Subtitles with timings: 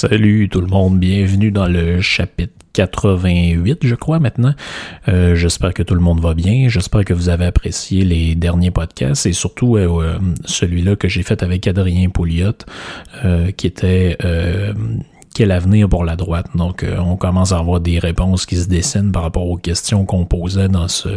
[0.00, 4.54] Salut tout le monde, bienvenue dans le chapitre 88, je crois maintenant.
[5.08, 6.70] Euh, j'espère que tout le monde va bien.
[6.70, 11.22] J'espère que vous avez apprécié les derniers podcasts et surtout euh, euh, celui-là que j'ai
[11.22, 12.64] fait avec Adrien Pouliot,
[13.26, 14.16] euh, qui était
[15.34, 16.46] quel avenir pour la droite.
[16.54, 20.24] Donc, on commence à avoir des réponses qui se dessinent par rapport aux questions qu'on
[20.24, 21.10] posait dans ce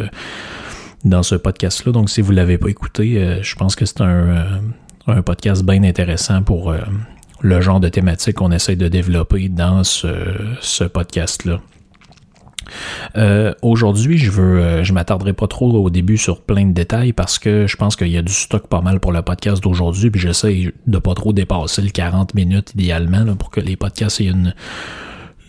[1.06, 1.90] dans ce podcast-là.
[1.90, 4.60] Donc, si vous l'avez pas écouté, je pense que c'est un,
[5.06, 6.74] un podcast bien intéressant pour
[7.44, 11.60] le genre de thématique qu'on essaie de développer dans ce, podcast-là.
[13.16, 17.12] Euh, Aujourd'hui, je veux, euh, je m'attarderai pas trop au début sur plein de détails
[17.12, 20.10] parce que je pense qu'il y a du stock pas mal pour le podcast d'aujourd'hui,
[20.10, 24.28] puis j'essaie de pas trop dépasser le 40 minutes idéalement pour que les podcasts aient
[24.28, 24.54] une,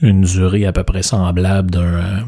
[0.01, 2.25] une durée à peu près semblable d'un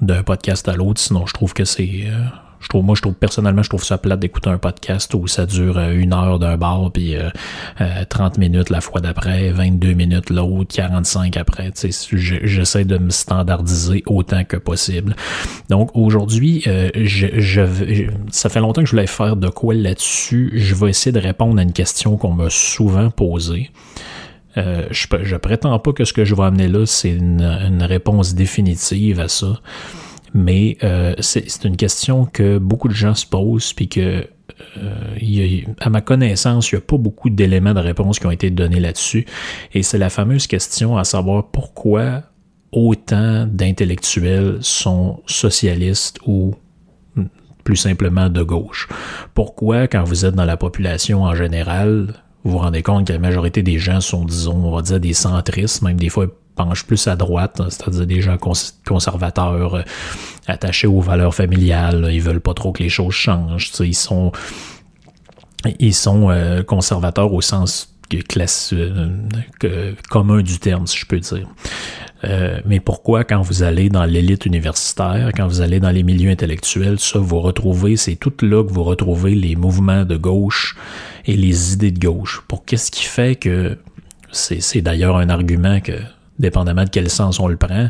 [0.00, 1.00] d'un podcast à l'autre.
[1.00, 2.26] Sinon, je trouve que c'est euh,
[2.64, 5.44] je trouve, moi, je trouve personnellement, je trouve ça plate d'écouter un podcast où ça
[5.44, 7.28] dure euh, une heure d'un bar, puis euh,
[7.82, 11.70] euh, 30 minutes la fois d'après, 22 minutes l'autre, 45 après.
[12.10, 15.14] J'essaie de me standardiser autant que possible.
[15.68, 20.50] Donc aujourd'hui, euh, je, je, ça fait longtemps que je voulais faire de quoi là-dessus.
[20.54, 23.70] Je vais essayer de répondre à une question qu'on m'a souvent posée.
[24.56, 27.82] Euh, je, je prétends pas que ce que je vais amener là, c'est une, une
[27.82, 29.60] réponse définitive à ça
[30.34, 34.26] mais euh, c'est une question que beaucoup de gens se posent, puis que,
[34.76, 38.50] euh, à ma connaissance, il n'y a pas beaucoup d'éléments de réponse qui ont été
[38.50, 39.26] donnés là-dessus.
[39.72, 42.24] Et c'est la fameuse question à savoir pourquoi
[42.72, 46.56] autant d'intellectuels sont socialistes ou
[47.62, 48.88] plus simplement de gauche.
[49.32, 53.18] Pourquoi, quand vous êtes dans la population en général, vous vous rendez compte que la
[53.18, 56.84] majorité des gens sont, disons, on va dire des centristes, même des fois ils penchent
[56.86, 58.52] plus à droite, c'est-à-dire des gens cons-
[58.86, 59.82] conservateurs, euh,
[60.46, 64.32] attachés aux valeurs familiales, là, ils veulent pas trop que les choses changent, ils sont
[65.78, 67.90] ils sont euh, conservateurs au sens
[68.28, 71.48] classe euh, commun du terme, si je peux dire.
[72.64, 76.98] Mais pourquoi, quand vous allez dans l'élite universitaire, quand vous allez dans les milieux intellectuels,
[76.98, 80.76] ça, vous retrouvez, c'est tout là que vous retrouvez les mouvements de gauche
[81.26, 82.42] et les idées de gauche.
[82.48, 83.76] Pour qu'est-ce qui fait que
[84.32, 85.98] c'est d'ailleurs un argument que,
[86.38, 87.88] dépendamment de quel sens on le prend,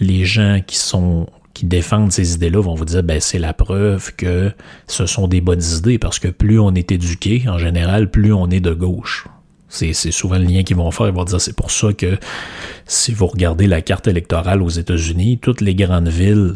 [0.00, 4.14] les gens qui sont qui défendent ces idées-là vont vous dire ben c'est la preuve
[4.14, 4.52] que
[4.86, 8.50] ce sont des bonnes idées parce que plus on est éduqué en général, plus on
[8.50, 9.26] est de gauche.
[9.70, 11.08] C'est, c'est souvent le lien qu'ils vont faire.
[11.08, 12.18] Ils vont dire c'est pour ça que
[12.84, 16.54] si vous regardez la carte électorale aux États-Unis, toutes les grandes villes,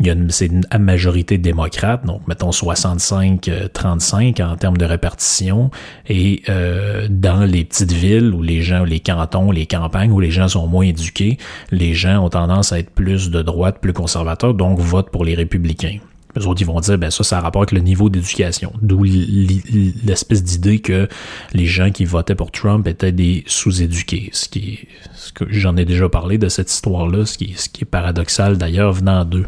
[0.00, 5.70] il y a une, c'est une majorité démocrate, donc mettons 65-35 en termes de répartition,
[6.08, 10.30] et euh, dans les petites villes où les gens, les cantons, les campagnes où les
[10.30, 11.36] gens sont moins éduqués,
[11.70, 15.34] les gens ont tendance à être plus de droite, plus conservateurs, donc votent pour les
[15.34, 15.98] républicains.
[16.36, 18.72] Les autres, ils vont dire, ben ça, ça a rapport avec le niveau d'éducation.
[18.82, 21.08] D'où l'espèce d'idée que
[21.52, 24.30] les gens qui votaient pour Trump étaient des sous-éduqués.
[24.32, 27.82] Ce qui, ce que j'en ai déjà parlé de cette histoire-là, ce qui, ce qui
[27.82, 29.46] est paradoxal d'ailleurs venant d'eux.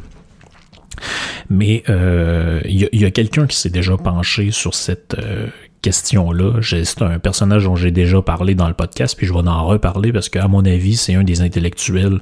[1.50, 5.14] Mais euh, il y a, il y a quelqu'un qui s'est déjà penché sur cette
[5.18, 5.46] euh,
[5.82, 6.60] question-là.
[6.62, 10.12] C'est un personnage dont j'ai déjà parlé dans le podcast, puis je vais en reparler
[10.12, 12.18] parce qu'à mon avis, c'est un des intellectuels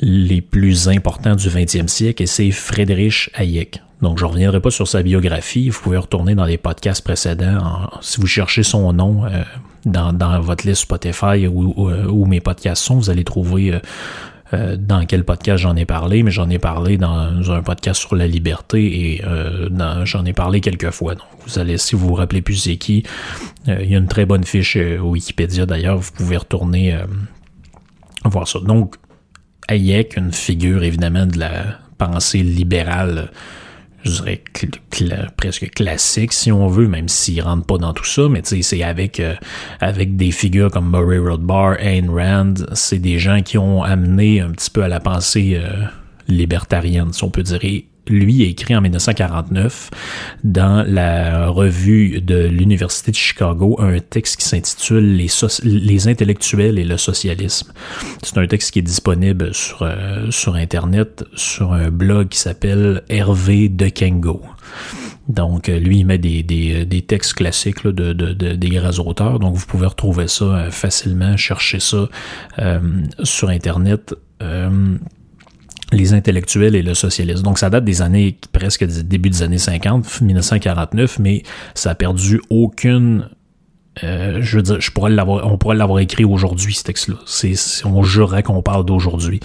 [0.00, 3.82] les plus importants du 20e siècle et c'est Friedrich Hayek.
[4.00, 5.70] Donc, je reviendrai pas sur sa biographie.
[5.70, 7.58] Vous pouvez retourner dans les podcasts précédents.
[7.58, 9.42] En- si vous cherchez son nom euh,
[9.84, 13.80] dans, votre liste Spotify ou, euh, mes podcasts sont, vous allez trouver
[14.52, 18.00] euh, euh, dans quel podcast j'en ai parlé, mais j'en ai parlé dans un podcast
[18.00, 19.68] sur la liberté et euh,
[20.04, 21.14] j'en ai parlé quelques fois.
[21.14, 23.04] Donc, vous allez, si vous vous rappelez plus c'est qui,
[23.68, 26.96] euh, il y a une très bonne fiche au Wikipédia d'ailleurs, vous pouvez retourner
[28.24, 28.60] voir ça.
[28.60, 28.96] Donc,
[29.68, 33.30] Hayek, une figure évidemment de la pensée libérale
[34.02, 34.42] je dirais
[35.36, 39.20] presque classique si on veut, même s'il rentre pas dans tout ça, mais c'est avec
[39.20, 39.34] euh,
[39.80, 44.50] avec des figures comme Murray Rothbard, Ayn Rand, c'est des gens qui ont amené un
[44.50, 45.84] petit peu à la pensée euh,
[46.28, 47.60] libertarienne, si on peut dire
[48.08, 49.90] lui a écrit en 1949
[50.44, 55.16] dans la revue de l'Université de Chicago un texte qui s'intitule
[55.64, 57.72] les, intellectuels et le socialisme.
[58.22, 63.68] C'est un texte qui est disponible sur, euh, Internet, sur un blog qui s'appelle Hervé
[63.68, 64.42] de Kengo.
[65.28, 69.38] Donc, euh, lui, il met des, des textes classiques de, de, de, des grands auteurs.
[69.38, 72.08] Donc, vous pouvez retrouver ça euh, facilement, chercher ça
[73.22, 74.14] sur Internet
[75.92, 77.42] les intellectuels et le socialisme.
[77.42, 81.42] Donc ça date des années, presque début des années 50, 1949, mais
[81.74, 83.28] ça a perdu aucune...
[84.04, 87.16] Euh, je veux dire, je pourrais l'avoir, on pourrait l'avoir écrit aujourd'hui, ce texte-là.
[87.26, 87.54] C'est,
[87.84, 89.40] on jurerait qu'on parle d'aujourd'hui.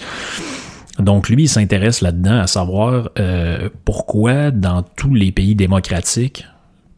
[1.00, 6.46] Donc lui, il s'intéresse là-dedans à savoir euh, pourquoi dans tous les pays démocratiques,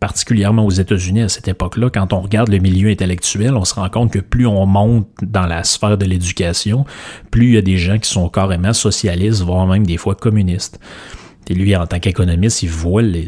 [0.00, 3.88] particulièrement aux États-Unis à cette époque-là, quand on regarde le milieu intellectuel, on se rend
[3.88, 6.84] compte que plus on monte dans la sphère de l'éducation,
[7.30, 10.78] plus il y a des gens qui sont carrément socialistes, voire même des fois communistes.
[11.48, 13.20] Et lui, en tant qu'économiste, il voit le,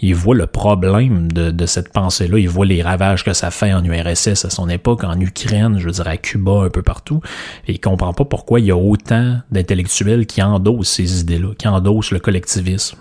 [0.00, 3.84] il voit le problème de, cette pensée-là, il voit les ravages que ça fait en
[3.84, 7.20] URSS à son époque, en Ukraine, je veux dire à Cuba, un peu partout,
[7.66, 11.66] et il comprend pas pourquoi il y a autant d'intellectuels qui endossent ces idées-là, qui
[11.66, 12.98] endossent le collectivisme.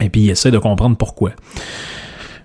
[0.00, 1.32] Et puis il essaie de comprendre pourquoi.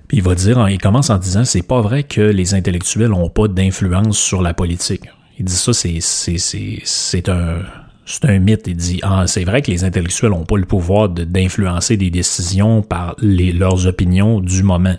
[0.07, 3.30] Puis il va dire, il commence en disant, c'est pas vrai que les intellectuels n'ont
[3.30, 5.04] pas d'influence sur la politique.
[5.38, 7.62] Il dit ça, c'est c'est un
[8.10, 8.68] c'est un mythe.
[8.68, 12.81] Il dit, ah, c'est vrai que les intellectuels n'ont pas le pouvoir d'influencer des décisions
[12.81, 14.96] par les, leurs opinions du moment.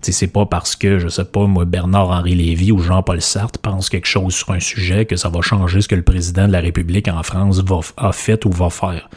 [0.00, 4.06] C'est pas parce que, je sais pas, moi, Bernard-Henri Lévy ou Jean-Paul Sartre pensent quelque
[4.06, 7.08] chose sur un sujet que ça va changer ce que le président de la République
[7.08, 9.08] en France va, a fait ou va faire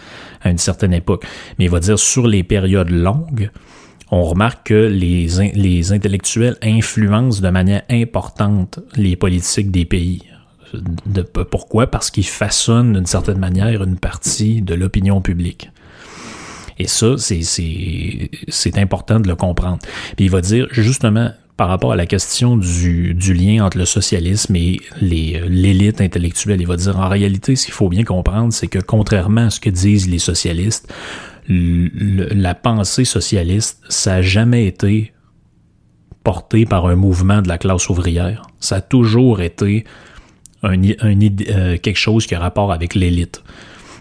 [0.41, 1.25] à une certaine époque.
[1.57, 3.51] Mais il va dire sur les périodes longues,
[4.11, 10.23] on remarque que les, les intellectuels influencent de manière importante les politiques des pays.
[11.49, 11.87] Pourquoi?
[11.87, 15.69] Parce qu'ils façonnent d'une certaine manière une partie de l'opinion publique.
[16.77, 19.79] Et ça, c'est important de le comprendre.
[20.15, 24.55] Puis il va dire, justement, par rapport à la question du, lien entre le socialisme
[24.55, 28.79] et l'élite intellectuelle, il va dire, en réalité, ce qu'il faut bien comprendre, c'est que
[28.79, 30.91] contrairement à ce que disent les socialistes,
[31.47, 35.13] la pensée socialiste, ça n'a jamais été
[36.23, 38.43] porté par un mouvement de la classe ouvrière.
[38.59, 39.85] Ça a toujours été
[40.63, 43.43] euh, quelque chose qui a rapport avec l'élite.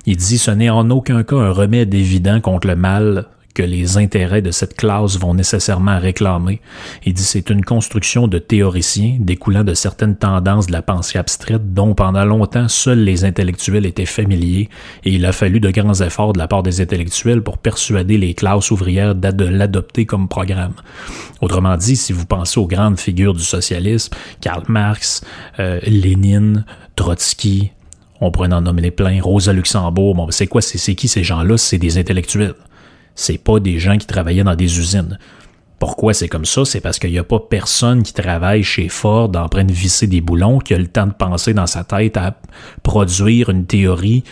[0.06, 3.99] Il dit ce n'est en aucun cas un remède évident contre le mal que les
[3.99, 6.61] intérêts de cette classe vont nécessairement réclamer.
[7.05, 11.75] Il dit c'est une construction de théoriciens découlant de certaines tendances de la pensée abstraite
[11.75, 14.69] dont pendant longtemps seuls les intellectuels étaient familiers
[15.05, 18.35] et il a fallu de grands efforts de la part des intellectuels pour persuader les
[18.35, 20.75] classes ouvrières de l'adopter comme programme.
[21.41, 25.23] Autrement dit, si vous pensez aux grandes figures du socialisme, Karl Marx,
[25.58, 26.64] euh, Lénine,
[26.96, 27.73] Trotsky,
[28.20, 31.56] on pourrait en nommer plein, Rosa Luxembourg, bon, c'est quoi, c'est qui ces gens-là?
[31.56, 32.55] C'est des intellectuels.
[33.15, 35.19] C'est pas des gens qui travaillaient dans des usines.
[35.79, 36.65] Pourquoi c'est comme ça?
[36.65, 40.07] C'est parce qu'il n'y a pas personne qui travaille chez Ford en train de visser
[40.07, 42.37] des boulons, qui a le temps de penser dans sa tête à
[42.82, 44.23] produire une théorie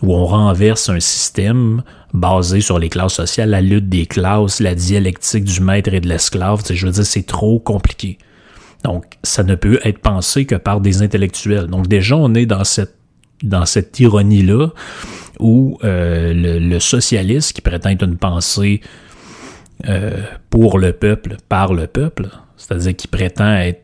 [0.00, 4.74] où on renverse un système basé sur les classes sociales, la lutte des classes, la
[4.74, 6.62] dialectique du maître et de l'esclave.
[6.68, 8.18] Je veux dire, c'est trop compliqué.
[8.84, 11.66] Donc, ça ne peut être pensé que par des intellectuels.
[11.66, 12.96] Donc, déjà, on est dans cette
[13.42, 14.68] dans cette ironie-là
[15.42, 18.80] où euh, le, socialiste qui prétend être une pensée
[19.88, 23.82] euh, pour le peuple, par le peuple, c'est-à-dire qui prétend être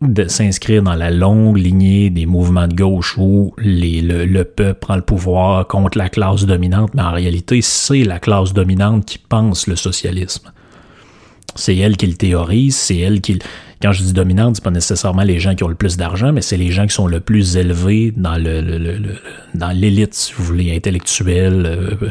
[0.00, 4.96] de s'inscrire dans la longue lignée des mouvements de gauche où le, le, peuple prend
[4.96, 9.66] le pouvoir contre la classe dominante, mais en réalité, c'est la classe dominante qui pense
[9.68, 10.50] le socialisme.
[11.54, 13.38] C'est elle qui le théorise, c'est elle qui,
[13.82, 16.40] quand je dis dominante, c'est pas nécessairement les gens qui ont le plus d'argent, mais
[16.40, 19.18] c'est les gens qui sont le plus élevés dans le,
[19.54, 22.08] dans l'élite, si vous voulez, intellectuelle, euh,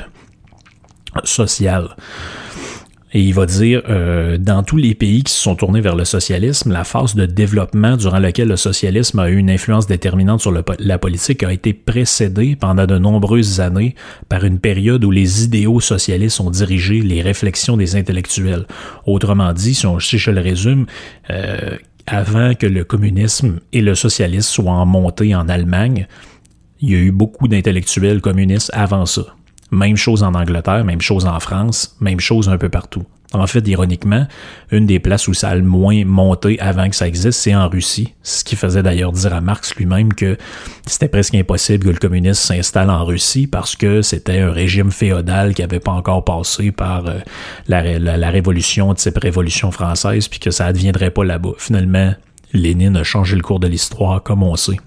[1.23, 1.95] sociale.
[3.13, 6.05] Et il va dire, euh, dans tous les pays qui se sont tournés vers le
[6.05, 10.51] socialisme, la phase de développement durant laquelle le socialisme a eu une influence déterminante sur
[10.51, 13.95] la politique a été précédée pendant de nombreuses années
[14.29, 18.65] par une période où les idéaux socialistes ont dirigé les réflexions des intellectuels.
[19.05, 20.85] Autrement dit, si, si je le résume,
[21.29, 21.77] euh,
[22.07, 26.07] avant que le communisme et le socialisme soient en montée en Allemagne,
[26.79, 29.35] il y a eu beaucoup d'intellectuels communistes avant ça.
[29.71, 33.05] Même chose en Angleterre, même chose en France, même chose un peu partout.
[33.33, 34.27] En fait, ironiquement,
[34.71, 37.69] une des places où ça a le moins monté avant que ça existe, c'est en
[37.69, 38.13] Russie.
[38.23, 40.37] Ce qui faisait d'ailleurs dire à Marx lui-même que
[40.85, 45.53] c'était presque impossible que le communisme s'installe en Russie parce que c'était un régime féodal
[45.53, 47.19] qui avait pas encore passé par euh,
[47.69, 51.53] la, la, révolution, type révolution française, puis que ça ne deviendrait pas là-bas.
[51.57, 52.13] Finalement,
[52.51, 54.77] Lénine a changé le cours de l'histoire, comme on sait.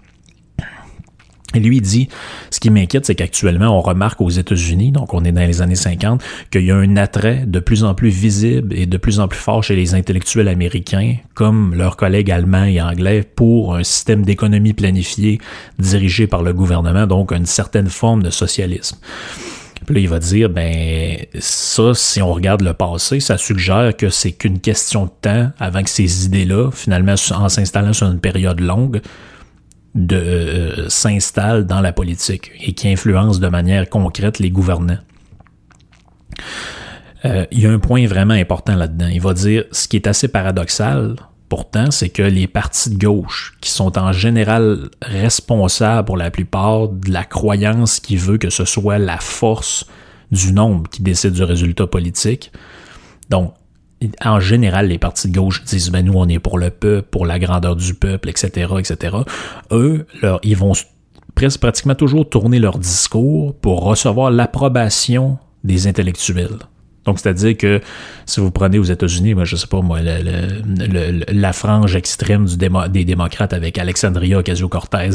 [1.54, 2.08] Et lui dit,
[2.50, 5.76] ce qui m'inquiète, c'est qu'actuellement, on remarque aux États-Unis, donc on est dans les années
[5.76, 9.28] 50, qu'il y a un attrait de plus en plus visible et de plus en
[9.28, 14.24] plus fort chez les intellectuels américains, comme leurs collègues allemands et anglais, pour un système
[14.24, 15.40] d'économie planifié
[15.78, 18.98] dirigé par le gouvernement, donc une certaine forme de socialisme.
[19.86, 24.08] Puis là, il va dire, ben, ça, si on regarde le passé, ça suggère que
[24.08, 28.60] c'est qu'une question de temps avant que ces idées-là, finalement, en s'installant sur une période
[28.60, 29.00] longue,
[29.94, 34.98] de euh, dans la politique et qui influence de manière concrète les gouvernants.
[37.24, 39.06] Euh, il y a un point vraiment important là-dedans.
[39.06, 41.16] Il va dire ce qui est assez paradoxal,
[41.48, 46.88] pourtant, c'est que les partis de gauche, qui sont en général responsables pour la plupart
[46.88, 49.86] de la croyance qui veut que ce soit la force
[50.30, 52.52] du nombre qui décide du résultat politique,
[53.30, 53.54] donc
[54.24, 57.26] en général, les partis de gauche disent, ben nous, on est pour le peuple, pour
[57.26, 59.16] la grandeur du peuple, etc., etc.
[59.70, 60.72] Eux, leur, ils vont
[61.34, 66.58] presque pratiquement toujours tourner leur discours pour recevoir l'approbation des intellectuels.
[67.04, 67.80] Donc, c'est-à-dire que
[68.26, 73.04] si vous prenez aux États-Unis, moi, je sais pas, moi, la frange extrême du des
[73.04, 75.10] démocrates avec Alexandria Ocasio-Cortez,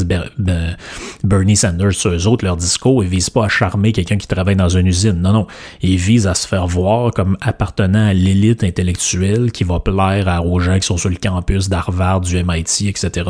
[1.23, 4.69] Bernie Sanders, eux autres, leur discours, ils visent pas à charmer quelqu'un qui travaille dans
[4.69, 5.21] une usine.
[5.21, 5.47] Non, non.
[5.81, 10.59] Ils visent à se faire voir comme appartenant à l'élite intellectuelle qui va plaire aux
[10.59, 13.29] gens qui sont sur le campus d'Harvard, du MIT, etc.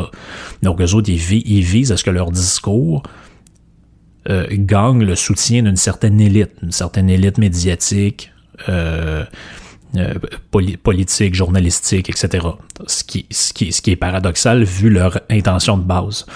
[0.62, 3.02] Donc, eux autres, ils, ils visent à ce que leur discours
[4.28, 8.30] euh, gagne le soutien d'une certaine élite, une certaine élite médiatique,
[8.68, 9.24] euh,
[9.96, 10.14] euh,
[10.82, 12.46] politique, journalistique, etc.
[12.86, 13.26] Ce qui,
[13.90, 16.26] est paradoxal vu leur intention de base.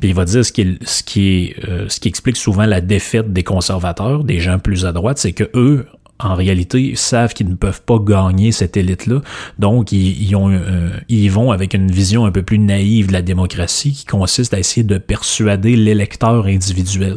[0.00, 4.24] Puis il va dire ce qui, euh, ce qui explique souvent la défaite des conservateurs,
[4.24, 5.86] des gens plus à droite, c'est que eux,
[6.20, 9.20] en réalité, savent qu'ils ne peuvent pas gagner cette élite-là.
[9.58, 13.22] Donc, ils, ont, euh, ils vont avec une vision un peu plus naïve de la
[13.22, 17.16] démocratie qui consiste à essayer de persuader l'électeur individuel.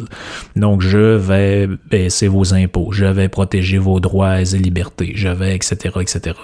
[0.56, 5.56] Donc, je vais baisser vos impôts, je vais protéger vos droits et libertés, je vais,
[5.56, 6.36] etc., etc.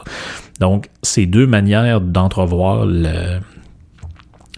[0.59, 2.85] Donc, c'est deux manières d'entrevoir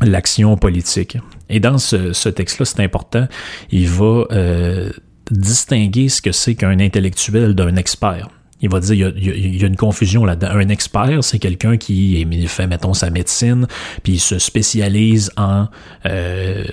[0.02, 1.18] l'action politique.
[1.50, 3.28] Et dans ce, ce texte-là, c'est important,
[3.72, 4.90] il va euh,
[5.32, 8.30] distinguer ce que c'est qu'un intellectuel d'un expert.
[8.62, 10.48] Il va dire, il y a, une confusion là-dedans.
[10.54, 13.68] Un expert, c'est quelqu'un qui fait, mettons, sa médecine,
[14.02, 15.68] puis se spécialise en,
[16.06, 16.64] euh,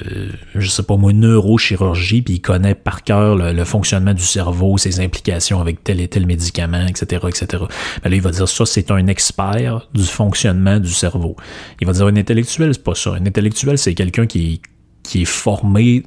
[0.55, 5.01] je sais pas moi, neurochirurgie, puis il connaît par cœur le, fonctionnement du cerveau, ses
[5.01, 7.65] implications avec tel et tel médicament, etc., etc.
[8.05, 11.37] Mais là, il va dire, ça, c'est un expert du fonctionnement du cerveau.
[11.81, 13.15] Il va dire, un intellectuel, c'est pas ça.
[13.15, 14.63] Un intellectuel, c'est quelqu'un qui,
[15.03, 16.05] qui est formé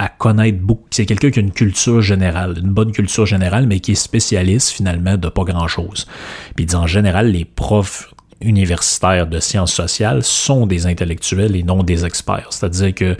[0.00, 0.86] à connaître beaucoup.
[0.90, 4.70] C'est quelqu'un qui a une culture générale, une bonne culture générale, mais qui est spécialiste
[4.70, 6.06] finalement de pas grand-chose.
[6.56, 12.06] Puis en général, les profs universitaires de sciences sociales sont des intellectuels et non des
[12.06, 12.46] experts.
[12.48, 13.16] C'est-à-dire que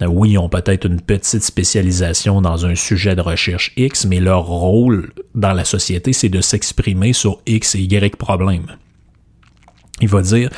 [0.00, 4.18] euh, oui, ils ont peut-être une petite spécialisation dans un sujet de recherche X, mais
[4.18, 8.78] leur rôle dans la société, c'est de s'exprimer sur X et Y problèmes.
[10.00, 10.50] Il va dire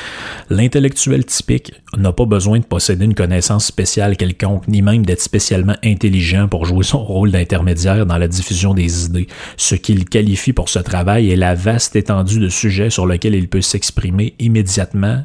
[0.49, 5.77] l'intellectuel typique n'a pas besoin de posséder une connaissance spéciale quelconque, ni même d'être spécialement
[5.85, 9.27] intelligent pour jouer son rôle d'intermédiaire dans la diffusion des idées.
[9.59, 13.49] Ce qu'il qualifie pour ce travail est la vaste étendue de sujets sur lesquels il
[13.49, 15.25] peut s'exprimer immédiatement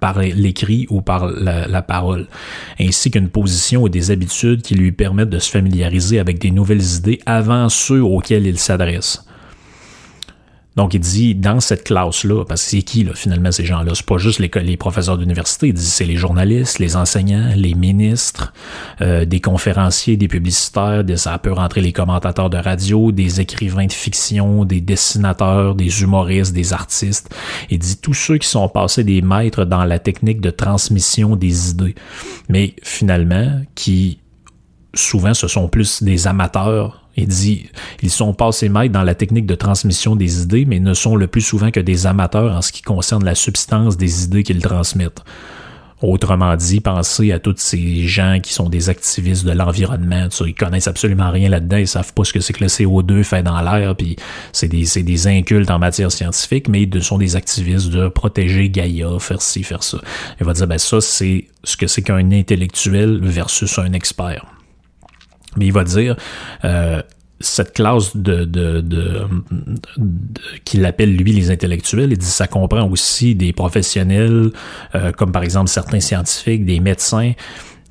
[0.00, 2.26] par l'écrit ou par la, parole,
[2.80, 6.96] ainsi qu'une position et des habitudes qui lui permettent de se familiariser avec des nouvelles
[6.96, 9.26] idées avant ceux auxquels il s'adresse.
[10.76, 13.92] Donc, il dit, dans cette classe-là, parce que c'est qui, là, finalement, ces gens-là?
[13.94, 15.68] C'est pas juste les, professeurs d'université.
[15.68, 18.52] Il dit, c'est les journalistes, les enseignants, les ministres,
[19.00, 23.86] euh, des conférenciers, des publicitaires, des, ça peut rentrer les commentateurs de radio, des écrivains
[23.86, 27.34] de fiction, des dessinateurs, des humoristes, des artistes.
[27.68, 31.70] Il dit, tous ceux qui sont passés des maîtres dans la technique de transmission des
[31.70, 31.96] idées.
[32.48, 34.20] Mais, finalement, qui,
[34.94, 37.66] souvent, ce sont plus des amateurs il dit,
[38.02, 41.26] ils sont passés maîtres dans la technique de transmission des idées, mais ne sont le
[41.26, 45.22] plus souvent que des amateurs en ce qui concerne la substance des idées qu'ils transmettent.
[46.02, 50.28] Autrement dit, pensez à tous ces gens qui sont des activistes de l'environnement.
[50.46, 53.42] Ils connaissent absolument rien là-dedans, ils savent pas ce que c'est que le CO2 fait
[53.42, 54.16] dans l'air, puis
[54.52, 59.42] c'est des, incultes en matière scientifique, mais ils sont des activistes de protéger Gaïa, faire
[59.42, 59.98] ci, faire ça.
[60.40, 64.46] Il va dire, ben ça, c'est ce que c'est qu'un intellectuel versus un expert.
[65.56, 66.16] Mais il va dire,
[66.64, 67.02] euh,
[67.40, 69.26] cette classe de, de, de,
[70.64, 74.50] qu'il appelle lui les intellectuels, il dit ça comprend aussi des professionnels
[74.94, 77.32] euh, comme par exemple certains scientifiques, des médecins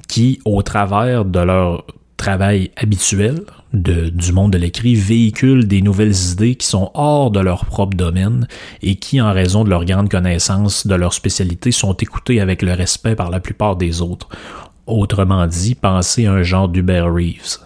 [0.07, 1.85] qui au travers de leur
[2.17, 3.41] travail habituel
[3.73, 7.95] de, du monde de l'écrit véhiculent des nouvelles idées qui sont hors de leur propre
[7.95, 8.47] domaine
[8.81, 12.73] et qui, en raison de leur grande connaissance de leur spécialité, sont écoutées avec le
[12.73, 14.27] respect par la plupart des autres.
[14.89, 17.59] Autrement dit, pensez à un genre d'Hubert Reeves.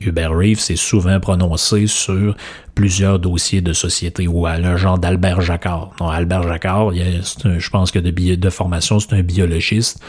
[0.00, 2.34] Hubert Reeves est souvent prononcé sur
[2.74, 5.90] plusieurs dossiers de société ou à un genre d'Albert Jacquard.
[6.00, 10.02] Non, Albert Jacquard, je pense que de, formation, c'est un biologiste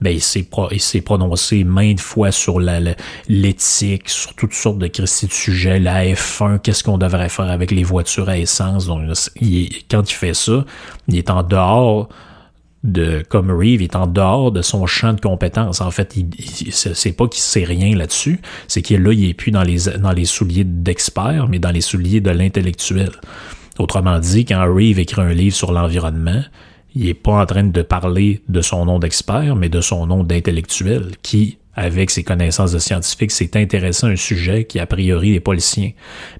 [0.00, 0.20] ben, il
[0.80, 2.60] s'est, prononcé maintes fois sur
[3.28, 7.84] l'éthique, sur toutes sortes de, de sujets, la F1, qu'est-ce qu'on devrait faire avec les
[7.84, 8.86] voitures à essence.
[8.86, 9.02] Donc,
[9.90, 10.64] quand il fait ça,
[11.08, 12.08] il est en dehors
[12.84, 15.80] de, comme Reeve, il est en dehors de son champ de compétences.
[15.80, 16.28] En fait, il,
[16.70, 20.12] c'est pas qu'il sait rien là-dessus, c'est qu'il là, il est plus dans les, dans
[20.12, 23.10] les souliers d'expert, mais dans les souliers de l'intellectuel.
[23.78, 26.42] Autrement dit, quand Reeve écrit un livre sur l'environnement,
[26.94, 30.22] il est pas en train de parler de son nom d'expert, mais de son nom
[30.22, 35.32] d'intellectuel, qui, avec ses connaissances de scientifique, s'est intéressé à un sujet qui, a priori,
[35.32, 35.90] n'est pas le sien.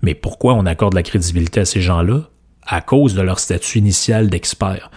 [0.02, 2.28] Mais pourquoi on accorde la crédibilité à ces gens-là?
[2.66, 4.90] À cause de leur statut initial d'expert.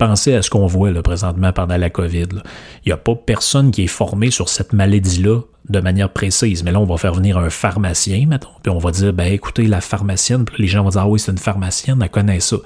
[0.00, 2.28] Pensez à ce qu'on voit là, présentement pendant la COVID.
[2.32, 6.64] Il n'y a pas personne qui est formé sur cette maladie-là de manière précise.
[6.64, 9.66] Mais là, on va faire venir un pharmacien, mettons, puis on va dire, ben écoutez,
[9.66, 12.56] la pharmacienne, les gens vont dire, ah oui, c'est une pharmacienne, elle connaît ça.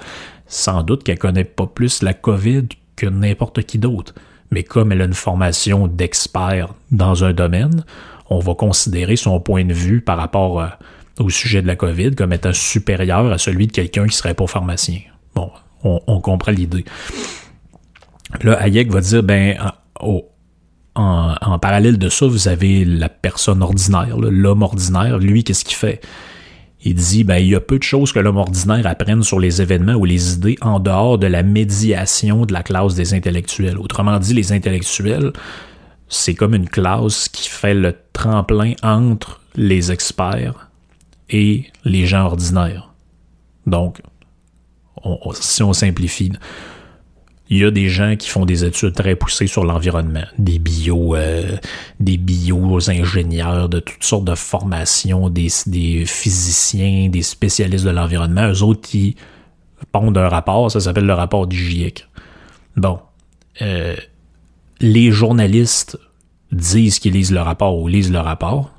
[0.47, 4.15] Sans doute qu'elle connaît pas plus la COVID que n'importe qui d'autre.
[4.49, 7.83] Mais comme elle a une formation d'expert dans un domaine,
[8.29, 10.67] on va considérer son point de vue par rapport euh,
[11.19, 14.47] au sujet de la COVID comme étant supérieur à celui de quelqu'un qui serait pas
[14.47, 15.01] pharmacien.
[15.85, 16.83] On, comprend l'idée.
[18.41, 19.55] Là, Hayek va dire, ben,
[20.95, 25.19] en, parallèle de ça, vous avez la personne ordinaire, l'homme ordinaire.
[25.19, 26.01] Lui, qu'est-ce qu'il fait?
[26.83, 29.61] Il dit, ben, il y a peu de choses que l'homme ordinaire apprenne sur les
[29.61, 33.77] événements ou les idées en dehors de la médiation de la classe des intellectuels.
[33.77, 35.33] Autrement dit, les intellectuels,
[36.07, 40.69] c'est comme une classe qui fait le tremplin entre les experts
[41.29, 42.93] et les gens ordinaires.
[43.65, 44.01] Donc,
[45.33, 46.31] si on simplifie,
[47.49, 51.15] il y a des gens qui font des études très poussées sur l'environnement, des bio,
[51.15, 51.57] euh,
[51.99, 55.49] des bio-ingénieurs de toutes sortes de formations, des,
[56.05, 58.49] physiciens, des spécialistes de l'environnement.
[58.49, 59.15] Eux autres qui
[59.91, 62.07] pondent un rapport, ça s'appelle le rapport du GIEC.
[62.77, 62.99] Bon,
[63.61, 63.95] euh,
[64.79, 65.99] les journalistes
[66.51, 68.71] disent qu'ils lisent le rapport ou lisent le rapport.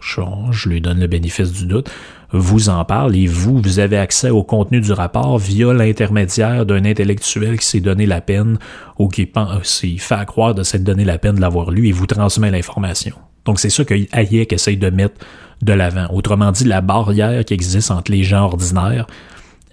[0.00, 1.90] Je lui donne le bénéfice du doute
[2.30, 6.84] vous en parle et vous, vous avez accès au contenu du rapport via l'intermédiaire d'un
[6.84, 8.58] intellectuel qui s'est donné la peine
[8.98, 9.30] ou qui
[9.62, 13.16] s'est fait croire de s'être donné la peine de l'avoir lu et vous transmet l'information.
[13.44, 15.24] Donc c'est ça que Hayek essaye de mettre
[15.62, 16.06] de l'avant.
[16.12, 19.06] Autrement dit, la barrière qui existe entre les gens ordinaires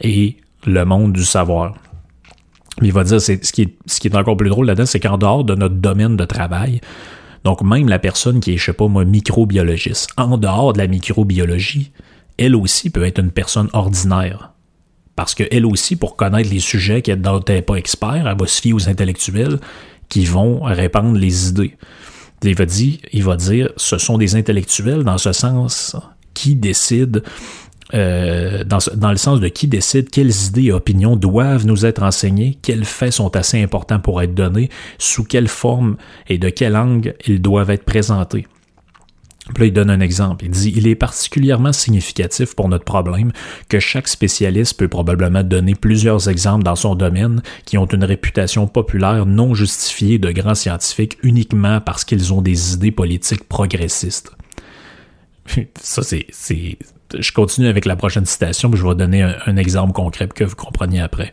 [0.01, 1.75] et le monde du savoir.
[2.81, 5.17] Il va dire, ce, qui est, ce qui est encore plus drôle là-dedans, c'est qu'en
[5.17, 6.81] dehors de notre domaine de travail,
[7.43, 10.87] donc même la personne qui est, je sais pas moi, microbiologiste, en dehors de la
[10.87, 11.91] microbiologie,
[12.37, 14.51] elle aussi peut être une personne ordinaire.
[15.15, 18.61] Parce qu'elle aussi, pour connaître les sujets dont elle n'est pas expert, elle va se
[18.61, 19.59] fier aux intellectuels
[20.09, 21.77] qui vont répandre les idées.
[22.43, 25.95] Il va dire, il va dire ce sont des intellectuels dans ce sens
[26.33, 27.21] qui décident
[27.93, 32.57] euh, dans, le sens de qui décide quelles idées et opinions doivent nous être enseignées,
[32.61, 35.95] quels faits sont assez importants pour être donnés, sous quelle forme
[36.27, 38.47] et de quel angle ils doivent être présentés.
[39.57, 40.45] Là, il donne un exemple.
[40.45, 43.31] Il dit Il est particulièrement significatif pour notre problème
[43.69, 48.67] que chaque spécialiste peut probablement donner plusieurs exemples dans son domaine qui ont une réputation
[48.67, 54.31] populaire non justifiée de grands scientifiques uniquement parce qu'ils ont des idées politiques progressistes.
[55.79, 56.25] Ça, c'est.
[57.17, 60.43] Je continue avec la prochaine citation, puis je vais donner un, un exemple concret que
[60.43, 61.31] vous compreniez après.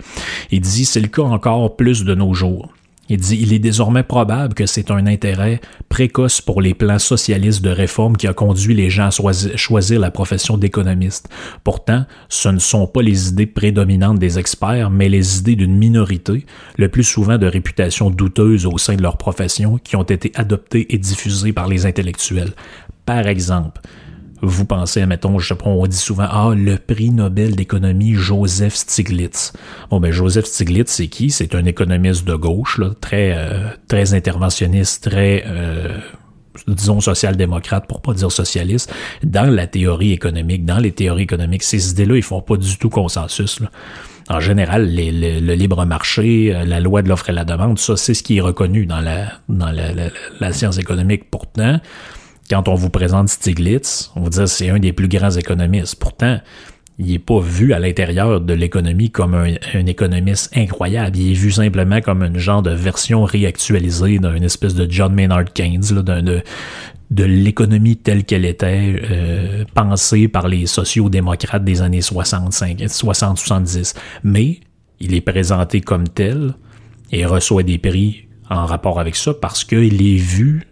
[0.51, 2.72] Il dit C'est le cas encore plus de nos jours.
[3.12, 7.62] Il dit Il est désormais probable que c'est un intérêt précoce pour les plans socialistes
[7.62, 11.29] de réforme qui a conduit les gens à choisir la profession d'économiste.
[11.62, 16.46] Pourtant, ce ne sont pas les idées prédominantes des experts, mais les idées d'une minorité,
[16.79, 20.94] le plus souvent de réputation douteuse au sein de leur profession, qui ont été adoptées
[20.94, 22.55] et diffusées par les intellectuels.
[23.05, 23.83] Par exemple,
[24.42, 28.74] vous pensez, mettons, je sais pas, on dit souvent, ah, le prix Nobel d'économie Joseph
[28.74, 29.52] Stiglitz.
[29.88, 31.31] Bon, ben, Joseph Stiglitz, c'est qui?
[31.31, 35.96] C'est un économiste de gauche, là, très, euh, très interventionniste, très, euh,
[36.66, 41.62] disons, social-démocrate, pour pas dire socialiste, dans la théorie économique, dans les théories économiques.
[41.62, 43.70] Ces idées-là, ils font pas du tout consensus, là.
[44.28, 48.14] En général, le, libre marché, euh, la loi de l'offre et la demande, ça, c'est
[48.14, 49.92] ce qui est reconnu dans la, dans la,
[50.40, 51.28] la science économique.
[51.28, 51.81] Pourtant,
[52.52, 55.96] quand on vous présente Stiglitz, on vous dit c'est un des plus grands économistes.
[55.96, 56.38] Pourtant,
[56.98, 61.16] il n'est pas vu à l'intérieur de l'économie comme un, économiste incroyable.
[61.16, 65.50] Il est vu simplement comme une genre de version réactualisée d'une espèce de John Maynard
[65.54, 73.94] Keynes, de, l'économie telle qu'elle était euh, pensée par les sociaux-démocrates des années 65, 60-70.
[74.24, 74.60] Mais
[75.00, 76.52] il est présenté comme tel
[77.12, 80.66] et reçoit des prix en rapport avec ça parce qu'il est vu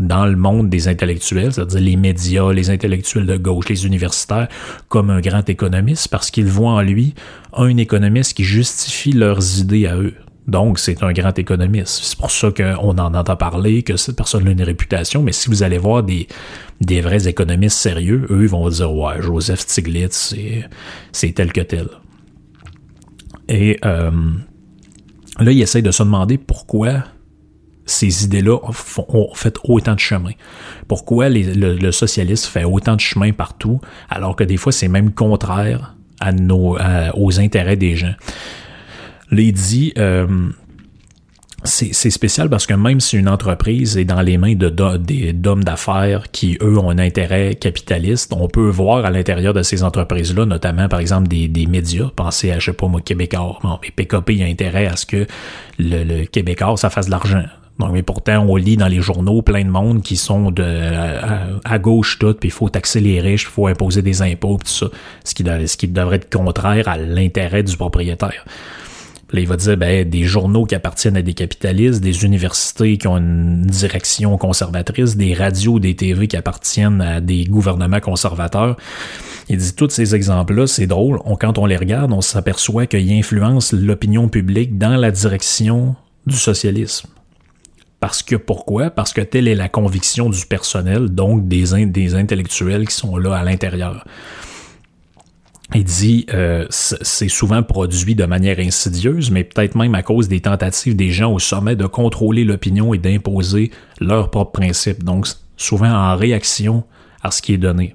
[0.00, 4.48] dans le monde des intellectuels, c'est-à-dire les médias, les intellectuels de gauche, les universitaires,
[4.88, 7.14] comme un grand économiste, parce qu'ils voient en lui
[7.52, 10.14] un économiste qui justifie leurs idées à eux.
[10.48, 12.00] Donc, c'est un grand économiste.
[12.02, 15.48] C'est pour ça qu'on en entend parler, que cette personne a une réputation, mais si
[15.48, 16.26] vous allez voir des,
[16.80, 20.34] des vrais économistes sérieux, eux, ils vont dire, ouais, Joseph Stiglitz,
[21.12, 21.88] c'est tel que tel.
[23.48, 24.10] Et euh,
[25.38, 27.04] là, il essaie de se demander pourquoi
[27.90, 28.58] ces idées-là
[29.08, 30.32] ont fait autant de chemin.
[30.88, 35.94] Pourquoi le, socialiste fait autant de chemin partout, alors que des fois, c'est même contraire
[37.14, 38.14] aux intérêts des gens?
[39.32, 40.26] Dit, euh,
[41.64, 46.56] c'est spécial parce que même si une entreprise est dans les mains d'hommes d'affaires qui,
[46.62, 51.00] eux, ont un intérêt capitaliste, on peut voir à l'intérieur de ces entreprises-là, notamment, par
[51.00, 52.10] exemple, des, des médias.
[52.16, 53.58] Pensez à, je sais pas moi, Québécois.
[53.62, 55.26] Bon, mais PKP a intérêt à ce que
[55.78, 57.44] le, le Québécois, ça fasse de l'argent.
[57.80, 60.62] Donc, mais pourtant, on lit dans les journaux plein de monde qui sont de
[61.64, 64.68] à, gauche tout, puis il faut taxer les riches, il faut imposer des impôts, tout
[64.68, 64.86] ça,
[65.24, 68.44] ce qui, ce qui devrait être contraire à l'intérêt du propriétaire.
[69.32, 73.06] Là, il va dire ben, des journaux qui appartiennent à des capitalistes, des universités qui
[73.06, 78.76] ont une direction conservatrice, des radios, des TV qui appartiennent à des gouvernements conservateurs.
[79.48, 81.20] Il dit tous ces exemples-là, c'est drôle.
[81.40, 85.94] Quand on les regarde, on s'aperçoit qu'ils influencent l'opinion publique dans la direction
[86.26, 87.08] du socialisme.
[88.00, 88.90] Parce que pourquoi?
[88.90, 93.44] Parce que telle est la conviction du personnel, donc des, intellectuels qui sont là à
[93.44, 94.04] l'intérieur.
[95.74, 100.40] Il dit euh, c'est souvent produit de manière insidieuse, mais peut-être même à cause des
[100.40, 105.04] tentatives des gens au sommet de contrôler l'opinion et d'imposer leurs propres principes.
[105.04, 106.82] Donc souvent en réaction
[107.22, 107.94] à ce qui est donné.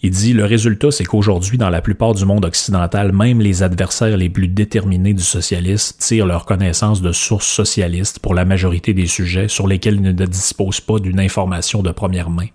[0.00, 4.16] Il dit le résultat, c'est qu'aujourd'hui, dans la plupart du monde occidental, même les adversaires
[4.16, 9.08] les plus déterminés du socialisme tirent leur connaissance de sources socialistes pour la majorité des
[9.08, 12.46] sujets sur lesquels ils ne disposent pas d'une information de première main.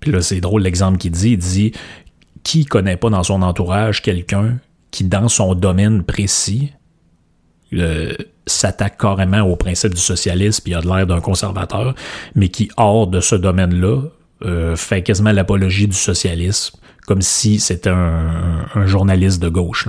[0.00, 1.30] Puis là, c'est drôle l'exemple qu'il dit.
[1.32, 1.72] Il dit
[2.42, 4.58] qui connaît pas dans son entourage quelqu'un
[4.90, 6.72] qui, dans son domaine précis,
[7.72, 8.12] euh,
[8.46, 11.94] s'attaque carrément au principe du socialisme puis a l'air d'un conservateur,
[12.34, 14.02] mais qui, hors de ce domaine-là,
[14.44, 16.76] euh, fait quasiment l'apologie du socialisme,
[17.06, 19.88] comme si c'était un, journaliste de gauche.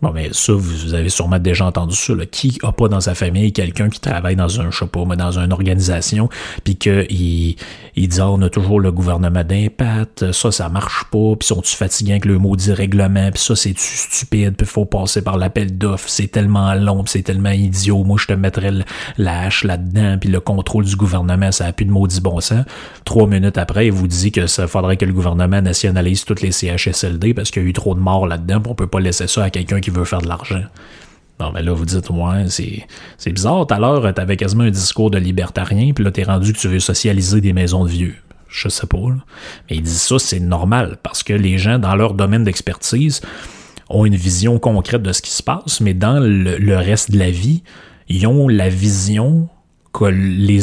[0.00, 2.14] Bon, mais ça, vous avez sûrement déjà entendu ça.
[2.14, 2.24] Là.
[2.24, 5.38] Qui a pas dans sa famille quelqu'un qui travaille dans un, je sais pas, dans
[5.38, 6.28] une organisation,
[6.62, 7.56] puis qu'il
[7.96, 11.74] il dit, ah, on a toujours le gouvernement d'impact, ça, ça marche pas, puis sont-tu
[11.74, 16.08] fatigués avec le maudit règlement, puis ça, c'est-tu stupide, puis faut passer par l'appel d'offres,
[16.08, 18.72] c'est tellement long, c'est tellement idiot, moi, je te mettrais
[19.16, 22.64] la hache là-dedans, puis le contrôle du gouvernement, ça a plus de maudit bon sens.
[23.04, 26.52] Trois minutes après, il vous dit que ça faudrait que le gouvernement nationalise toutes les
[26.52, 29.42] CHSLD parce qu'il y a eu trop de morts là-dedans, on peut pas laisser ça
[29.42, 30.62] à quelqu'un qui veut faire de l'argent.
[31.40, 33.66] Non, mais là, vous dites, ouais, c'est, c'est bizarre.
[33.66, 36.68] Tout à l'heure, t'avais quasiment un discours de libertarien, puis là, t'es rendu que tu
[36.68, 38.16] veux socialiser des maisons de vieux.
[38.48, 38.98] Je sais pas,
[39.70, 43.20] Mais il dit ça, c'est normal, parce que les gens, dans leur domaine d'expertise,
[43.90, 47.30] ont une vision concrète de ce qui se passe, mais dans le, reste de la
[47.30, 47.62] vie,
[48.08, 49.48] ils ont la vision
[49.92, 50.60] que les,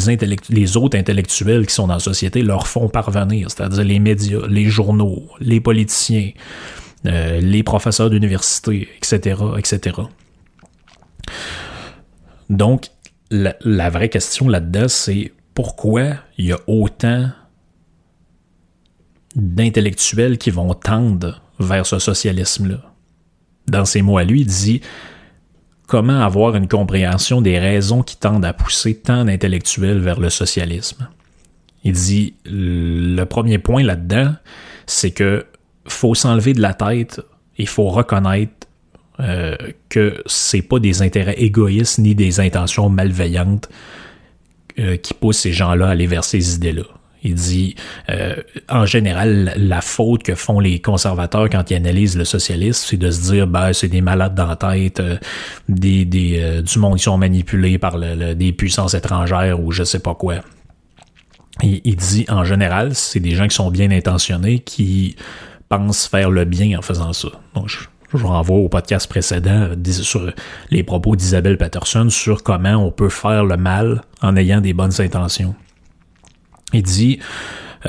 [0.50, 4.66] les autres intellectuels qui sont dans la société leur font parvenir, c'est-à-dire les médias, les
[4.66, 6.30] journaux, les politiciens,
[7.06, 9.96] euh, les professeurs d'université, etc., etc.
[12.50, 12.88] Donc,
[13.30, 17.30] la, vraie question là-dedans, c'est pourquoi il y a autant
[19.34, 22.92] d'intellectuels qui vont tendre vers ce socialisme-là?
[23.66, 24.80] Dans ses mots à lui, il dit
[25.88, 31.08] comment avoir une compréhension des raisons qui tendent à pousser tant d'intellectuels vers le socialisme?
[31.82, 34.34] Il dit le premier point là-dedans,
[34.86, 35.46] c'est que
[35.88, 37.20] faut s'enlever de la tête,
[37.58, 38.66] il faut reconnaître
[39.20, 39.56] euh,
[39.88, 43.70] que c'est pas des intérêts égoïstes ni des intentions malveillantes
[44.78, 46.82] euh, qui poussent ces gens-là à aller vers ces idées-là.
[47.22, 47.74] Il dit,
[48.10, 48.36] euh,
[48.68, 53.10] en général, la faute que font les conservateurs quand ils analysent le socialisme, c'est de
[53.10, 55.02] se dire, ben, c'est des malades dans la tête,
[55.68, 59.98] des, des du monde qui sont manipulés par le, des puissances étrangères ou je sais
[59.98, 60.36] pas quoi.
[61.62, 65.16] Il, il dit, en général, c'est des gens qui sont bien intentionnés, qui
[65.68, 67.28] pense faire le bien en faisant ça.
[67.54, 67.78] Donc, je,
[68.24, 70.32] renvoie au podcast précédent sur
[70.70, 75.00] les propos d'Isabelle Patterson sur comment on peut faire le mal en ayant des bonnes
[75.00, 75.54] intentions.
[76.72, 77.18] Il dit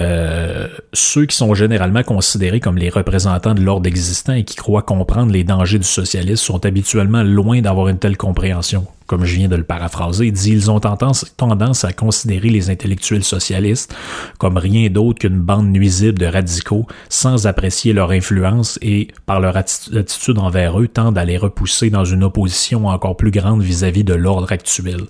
[0.01, 4.81] euh, ceux qui sont généralement considérés comme les représentants de l'ordre existant et qui croient
[4.81, 9.47] comprendre les dangers du socialisme sont habituellement loin d'avoir une telle compréhension comme je viens
[9.47, 13.95] de le paraphraser, dit ils ont tendance à considérer les intellectuels socialistes
[14.37, 19.57] comme rien d'autre qu'une bande nuisible de radicaux sans apprécier leur influence et, par leur
[19.57, 24.13] attitude envers eux, tendent à les repousser dans une opposition encore plus grande vis-à-vis de
[24.13, 25.01] l'ordre actuel.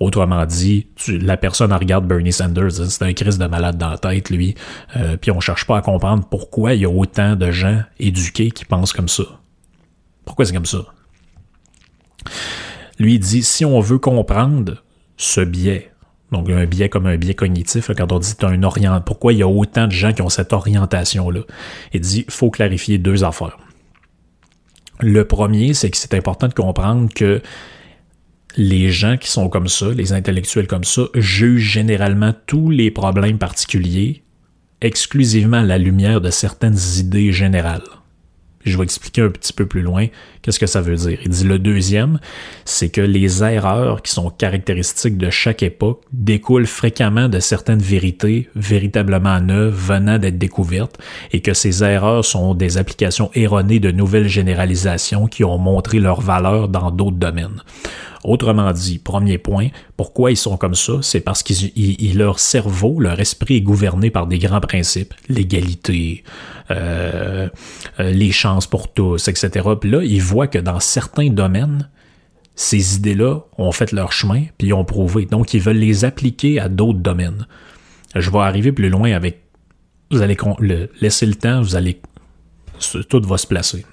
[0.00, 3.98] Autrement dit, la personne regarde Bernie Sanders, hein, c'est un crise de malade dans la
[3.98, 4.54] tête, lui,
[4.96, 8.50] euh, puis on cherche pas à comprendre pourquoi il y a autant de gens éduqués
[8.50, 9.24] qui pensent comme ça.
[10.24, 10.78] Pourquoi c'est comme ça?
[12.98, 14.82] Lui dit, si on veut comprendre
[15.16, 15.90] ce biais,
[16.30, 19.42] donc un biais comme un biais cognitif, quand on dit un orient, pourquoi il y
[19.42, 21.40] a autant de gens qui ont cette orientation-là,
[21.92, 23.58] il dit, faut clarifier deux affaires.
[25.00, 27.42] Le premier, c'est que c'est important de comprendre que
[28.56, 33.38] les gens qui sont comme ça, les intellectuels comme ça, jugent généralement tous les problèmes
[33.38, 34.22] particuliers
[34.80, 37.82] exclusivement à la lumière de certaines idées générales.
[38.64, 40.06] Je vais expliquer un petit peu plus loin
[40.42, 41.18] qu'est-ce que ça veut dire.
[41.24, 42.18] Il dit le deuxième,
[42.64, 48.48] c'est que les erreurs qui sont caractéristiques de chaque époque découlent fréquemment de certaines vérités
[48.54, 50.98] véritablement neuves venant d'être découvertes
[51.32, 56.20] et que ces erreurs sont des applications erronées de nouvelles généralisations qui ont montré leur
[56.20, 57.62] valeur dans d'autres domaines.
[58.24, 60.94] Autrement dit, premier point, pourquoi ils sont comme ça?
[61.02, 61.52] C'est parce que
[62.16, 66.22] leur cerveau, leur esprit est gouverné par des grands principes, l'égalité,
[66.70, 67.48] euh,
[67.98, 69.68] euh, les chances pour tous, etc.
[69.80, 71.88] Puis là, ils voient que dans certains domaines,
[72.54, 75.26] ces idées-là ont fait leur chemin, puis ont prouvé.
[75.26, 77.46] Donc, ils veulent les appliquer à d'autres domaines.
[78.14, 79.42] Je vais arriver plus loin avec...
[80.12, 82.00] Vous allez le, laisser le temps, vous allez...
[83.08, 83.84] Tout va se placer.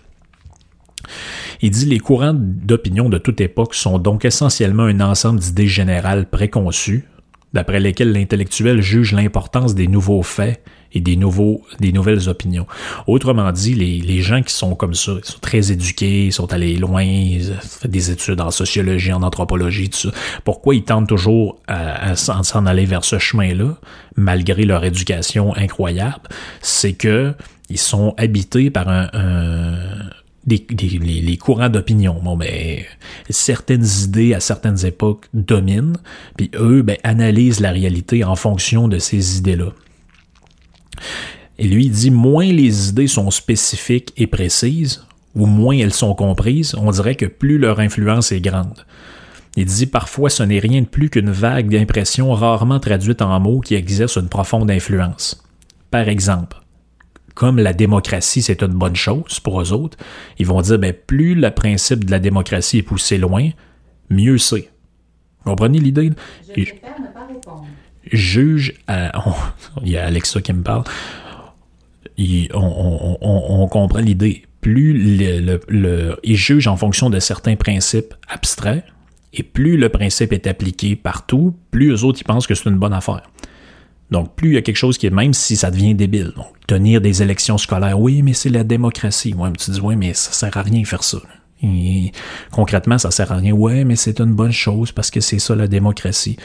[1.62, 6.26] Il dit les courants d'opinion de toute époque sont donc essentiellement un ensemble d'idées générales
[6.26, 7.06] préconçues,
[7.54, 12.66] d'après lesquelles l'intellectuel juge l'importance des nouveaux faits et des, nouveaux, des nouvelles opinions.
[13.08, 16.52] Autrement dit, les, les, gens qui sont comme ça, ils sont très éduqués, ils sont
[16.52, 20.10] allés loin, ils ont fait des études en sociologie, en anthropologie, tout ça.
[20.46, 23.78] Pourquoi ils tentent toujours à, à s'en aller vers ce chemin-là,
[24.16, 26.28] malgré leur éducation incroyable?
[26.62, 27.34] C'est que
[27.70, 30.10] ils sont habités par un, un
[30.50, 32.20] les, courants d'opinion.
[32.24, 32.82] Bon, ben,
[33.30, 35.98] certaines idées à certaines époques dominent,
[36.38, 39.72] puis eux, ben, analysent la réalité en fonction de ces idées-là.
[41.58, 45.04] Et lui, il dit, moins les idées sont spécifiques et précises,
[45.36, 48.86] ou moins elles sont comprises, on dirait que plus leur influence est grande.
[49.56, 53.60] Il dit parfois ce n'est rien de plus qu'une vague d'impressions rarement traduites en mots
[53.60, 55.44] qui exercent une profonde influence.
[55.92, 56.58] Par exemple,
[57.40, 59.98] comme la démocratie, c'est une bonne chose pour eux autres,
[60.40, 63.52] ils vont dire, ben, plus le principe de la démocratie est poussé loin,
[64.10, 64.70] mieux c'est.
[65.46, 66.12] Vous comprenez l'idée?
[66.50, 67.66] Je préfère ne pas répondre.
[68.12, 68.74] Juge
[69.84, 70.84] il y a Alexa qui me parle.
[72.54, 74.44] on, comprend l'idée.
[74.60, 78.84] Plus le, le, ils jugent en fonction de certains principes abstraits,
[79.32, 82.80] et plus le principe est appliqué partout, plus eux autres ils pensent que c'est une
[82.80, 83.24] bonne affaire.
[84.12, 86.48] Donc, plus il y a quelque chose qui est, même si ça devient débile, donc
[86.68, 89.34] tenir des élections scolaires, oui, mais c'est la démocratie.
[89.34, 91.20] Ouais, mais tu dis, oui, mais ça sert à rien faire ça.
[92.52, 93.54] concrètement, ça sert à rien.
[93.54, 96.38] Ouais, mais c'est une bonne chose parce que c'est ça la démocratie.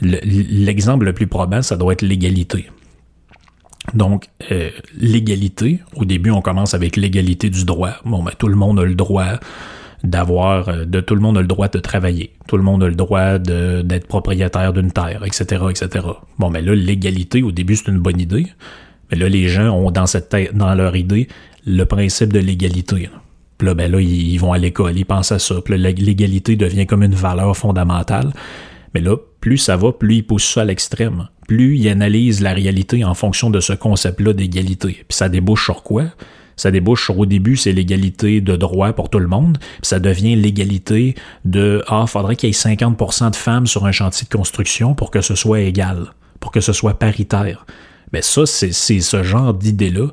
[0.00, 2.66] L'exemple le, plus probant, ça doit être l'égalité.
[3.94, 7.92] Donc, euh, l'égalité, au début, on commence avec l'égalité du droit.
[8.04, 9.38] Bon, ben, tout le monde a le droit
[10.04, 12.32] d'avoir, euh, de tout le monde a le droit de travailler.
[12.46, 16.06] Tout le monde a le droit d'être propriétaire d'une terre, etc., etc.
[16.38, 18.46] Bon, mais là, l'égalité, au début, c'est une bonne idée.
[19.10, 21.28] Mais là, les gens ont dans leur idée,
[21.66, 23.08] le principe de l'égalité.
[23.58, 25.56] Puis là, ben là, ils vont à l'école, ils pensent à ça.
[25.64, 28.32] Puis l'égalité devient comme une valeur fondamentale.
[28.94, 31.28] Mais là, plus ça va, plus ils poussent ça à l'extrême.
[31.48, 35.04] Plus ils analysent la réalité en fonction de ce concept-là d'égalité.
[35.08, 36.04] Puis ça débouche sur quoi?
[36.56, 40.00] Ça débouche sur au début, c'est l'égalité de droit pour tout le monde, puis ça
[40.00, 41.14] devient l'égalité
[41.44, 45.10] de ah, faudrait qu'il y ait 50% de femmes sur un chantier de construction pour
[45.10, 46.06] que ce soit égal,
[46.40, 47.66] pour que ce soit paritaire.
[48.12, 50.08] Ben ça, c'est ce genre d'idée-là.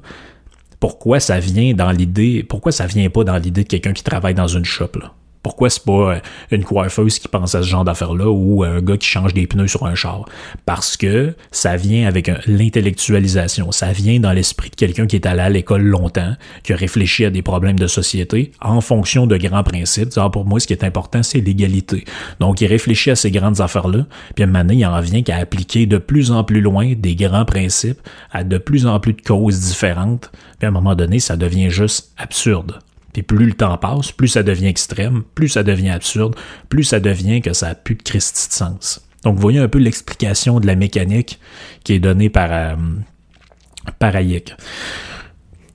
[0.79, 4.33] Pourquoi ça vient dans l'idée, pourquoi ça vient pas dans l'idée de quelqu'un qui travaille
[4.33, 5.13] dans une shop, là?
[5.43, 6.19] Pourquoi c'est pas euh,
[6.51, 9.67] une coiffeuse qui pense à ce genre d'affaires-là ou un gars qui change des pneus
[9.67, 10.25] sur un char?
[10.65, 13.71] Parce que ça vient avec l'intellectualisation.
[13.71, 17.25] Ça vient dans l'esprit de quelqu'un qui est allé à l'école longtemps, qui a réfléchi
[17.25, 20.09] à des problèmes de société en fonction de grands principes.
[20.15, 22.05] Ah, pour moi, ce qui est important, c'est l'égalité.
[22.39, 25.21] Donc, il réfléchit à ces grandes affaires-là, puis à un moment donné, il en vient
[25.21, 27.99] qu'à appliquer de plus en plus loin des grands principes
[28.31, 30.31] à de plus en plus de causes différentes.
[30.57, 32.79] Puis à un moment donné, ça devient juste absurde.
[33.13, 36.35] Puis plus le temps passe, plus ça devient extrême, plus ça devient absurde,
[36.69, 39.07] plus ça devient que ça a plus de Christi de sens.
[39.23, 41.39] Donc, vous voyez un peu l'explication de la mécanique
[41.83, 42.75] qui est donnée par, euh,
[43.99, 44.55] par Hayek.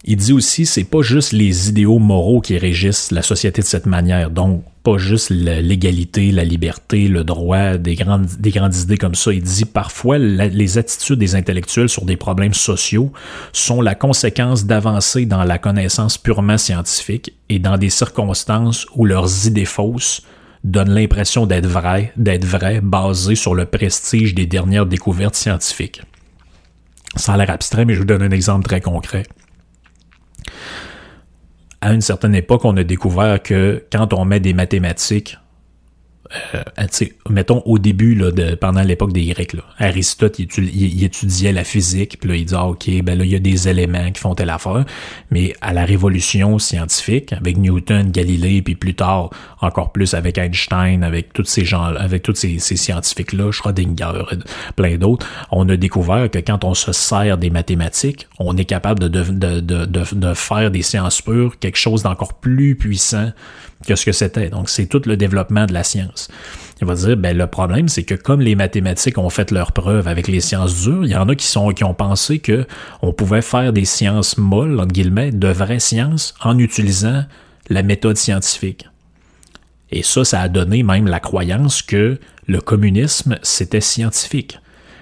[0.05, 3.87] Il dit aussi, c'est pas juste les idéaux moraux qui régissent la société de cette
[3.87, 4.31] manière.
[4.31, 9.35] Donc, pas juste l'égalité, la liberté, le droit, des grandes, des grandes idées comme ça.
[9.35, 13.13] Il dit parfois les attitudes des intellectuels sur des problèmes sociaux
[13.53, 19.47] sont la conséquence d'avancées dans la connaissance purement scientifique et dans des circonstances où leurs
[19.47, 20.23] idées fausses
[20.65, 26.01] donnent l'impression d'être vraies, d'être vraies, basées sur le prestige des dernières découvertes scientifiques.
[27.15, 29.25] Ça a l'air abstrait, mais je vous donne un exemple très concret
[31.81, 35.39] à une certaine époque, on a découvert que quand on met des mathématiques
[36.55, 36.63] euh,
[37.31, 42.19] mettons au début, là, de, pendant l'époque des Grecs, là, Aristote, il, étudiait la physique,
[42.21, 44.35] puis là, il dit, ah, OK, ben là, il y a des éléments qui font
[44.35, 44.85] telle affaire.
[45.31, 51.03] Mais à la révolution scientifique, avec Newton, Galilée, puis plus tard, encore plus avec Einstein,
[51.03, 54.25] avec tous ces gens, avec tous ces, scientifiques-là, Schrödinger,
[54.77, 59.01] plein d'autres, on a découvert que quand on se sert des mathématiques, on est capable
[59.01, 63.33] de, de, de, de faire des sciences pures quelque chose d'encore plus puissant
[63.87, 64.51] que ce que c'était.
[64.51, 66.18] Donc, c'est tout le développement de la science.
[66.81, 70.07] Il va dire, ben, le problème, c'est que comme les mathématiques ont fait leur preuve
[70.07, 72.67] avec les sciences dures, il y en a qui ont pensé que
[73.03, 77.25] on pouvait faire des sciences molles, entre guillemets, de vraies sciences en utilisant
[77.69, 78.89] la méthode scientifique.
[79.91, 84.59] Et ça, ça a donné même la croyance que le communisme, c'était scientifique.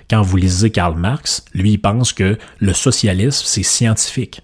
[0.09, 4.43] Quand vous lisez Karl Marx, lui, il pense que le socialisme, c'est scientifique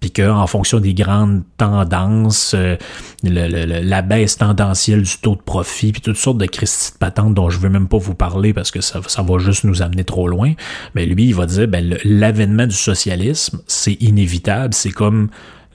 [0.00, 2.76] puis qu'en fonction des grandes tendances, euh,
[3.22, 7.50] la baisse tendancielle du taux de profit, puis toutes sortes de Christie de patentes dont
[7.50, 10.28] je veux même pas vous parler parce que ça, ça va juste nous amener trop
[10.28, 10.52] loin,
[10.94, 15.28] mais lui, il va dire, ben, l'avènement du socialisme, c'est inévitable, c'est comme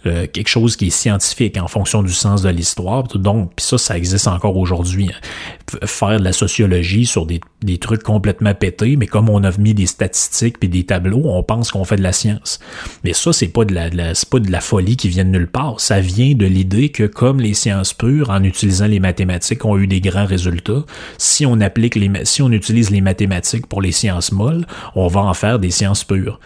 [0.06, 3.04] euh, quelque chose qui est scientifique en fonction du sens de l'histoire.
[3.04, 5.10] Donc, puis ça, ça existe encore aujourd'hui.
[5.14, 5.78] Hein.
[5.86, 7.40] Faire de la sociologie sur des,
[7.78, 11.72] trucs complètement pétés, mais comme on a mis des statistiques puis des tableaux, on pense
[11.72, 12.60] qu'on fait de la science.
[13.04, 13.78] Mais ça, c'est pas de
[14.14, 15.80] c'est pas de la folie qui vient de nulle part.
[15.80, 19.88] Ça vient de l'idée que comme les sciences pures, en utilisant les mathématiques, ont eu
[19.88, 20.84] des grands résultats,
[21.18, 25.22] si on applique les, si on utilise les mathématiques pour les sciences molles, on va
[25.22, 26.40] en faire des sciences pures.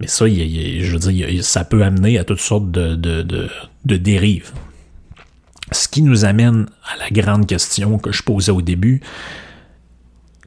[0.00, 3.48] Mais ça, je veux dire, ça peut amener à toutes sortes de,
[3.84, 4.50] dérives.
[5.72, 9.02] Ce qui nous amène à la grande question que je posais au début.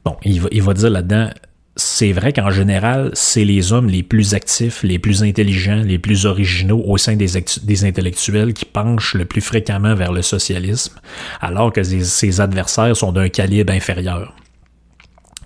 [0.04, 1.30] Bon, il va, dire là-dedans,
[1.76, 6.26] c'est vrai qu'en général, c'est les hommes les plus actifs, les plus intelligents, les plus
[6.26, 7.36] originaux au sein des,
[7.84, 11.00] intellectuels qui penchent le plus fréquemment vers le socialisme,
[11.40, 14.36] alors que ses, adversaires sont d'un calibre inférieur.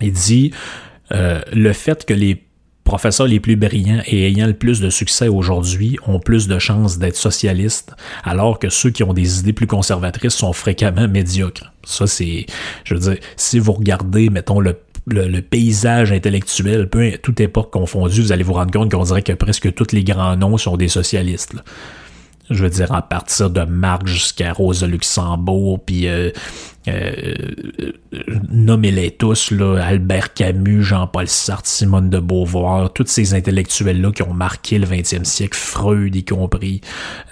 [0.01, 0.51] Il dit
[1.13, 2.48] euh, le fait que les
[2.89, 6.97] professeurs les plus brillants et ayant le plus de succès aujourd'hui ont plus de chances
[6.97, 11.71] d'être socialistes, alors que ceux qui ont des idées plus conservatrices sont fréquemment médiocres.
[11.83, 12.47] Ça, c'est,
[12.85, 14.75] je veux dire, si vous regardez, mettons, le
[15.11, 19.33] le, paysage intellectuel, peu, toute époque confondue, vous allez vous rendre compte qu'on dirait que
[19.33, 21.55] presque tous les grands noms sont des socialistes
[22.49, 26.31] je veux dire, à partir de Marx jusqu'à Rosa Luxembourg, puis euh, euh,
[28.49, 34.33] nommez-les tous, là, Albert Camus, Jean-Paul Sartre, Simone de Beauvoir, tous ces intellectuels-là qui ont
[34.33, 36.81] marqué le 20e siècle, Freud y compris,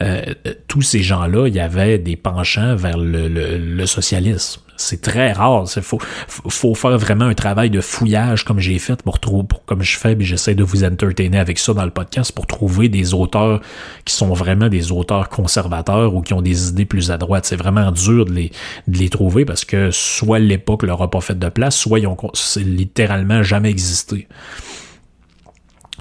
[0.01, 0.21] euh,
[0.67, 5.65] tous ces gens-là, il y avait des penchants vers le, socialisme c'est très rare.
[5.75, 9.97] Il faut, faut faire vraiment un travail de fouillage comme j'ai fait pour comme je
[9.97, 13.61] fais, mais j'essaie de vous entertainer avec ça dans le podcast pour trouver des auteurs
[14.05, 17.45] qui sont vraiment des auteurs conservateurs ou qui ont des idées plus à droite.
[17.45, 18.51] C'est vraiment dur de les,
[18.87, 22.07] de les trouver parce que soit l'époque leur a pas fait de place, soit ils
[22.07, 22.17] ont
[22.57, 24.27] littéralement jamais existé.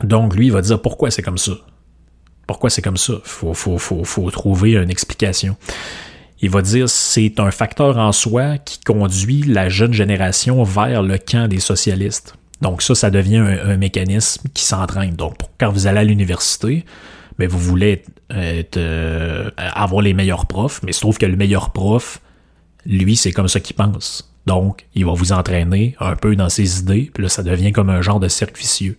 [0.05, 1.53] Donc lui, il va dire pourquoi c'est comme ça?
[2.47, 3.15] Pourquoi c'est comme ça?
[3.25, 5.57] Faut, faut, faut, faut trouver une explication
[6.41, 11.19] il va dire c'est un facteur en soi qui conduit la jeune génération vers le
[11.19, 12.35] camp des socialistes.
[12.61, 15.15] Donc ça, ça devient un, mécanisme qui s'entraîne.
[15.15, 16.85] Donc quand vous allez à l'université,
[17.39, 21.37] mais ben, vous voulez euh, avoir les meilleurs profs, mais il se trouve que le
[21.37, 22.21] meilleur prof,
[22.87, 24.33] lui, c'est comme ça qu'il pense.
[24.47, 27.91] Donc, il va vous entraîner un peu dans ses idées, puis là, ça devient comme
[27.91, 28.97] un genre de cercle vicieux.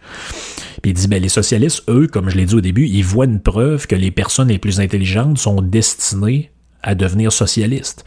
[0.82, 3.26] Puis il dit, ben, les socialistes, eux, comme je l'ai dit au début, ils voient
[3.26, 6.52] une preuve que les personnes les plus intelligentes sont destinées
[6.84, 8.06] à devenir socialiste.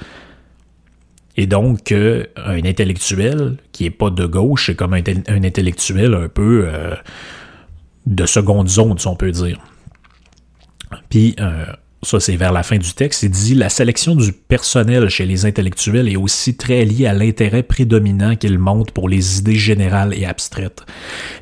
[1.36, 6.64] Et donc, un intellectuel qui est pas de gauche, c'est comme un, intellectuel un peu
[6.66, 6.94] euh,
[8.04, 9.58] de seconde zone, si on peut dire.
[11.08, 11.64] Puis, euh,
[12.02, 15.44] ça c'est vers la fin du texte, il dit la sélection du personnel chez les
[15.44, 20.24] intellectuels est aussi très liée à l'intérêt prédominant qu'ils montrent pour les idées générales et
[20.24, 20.86] abstraites.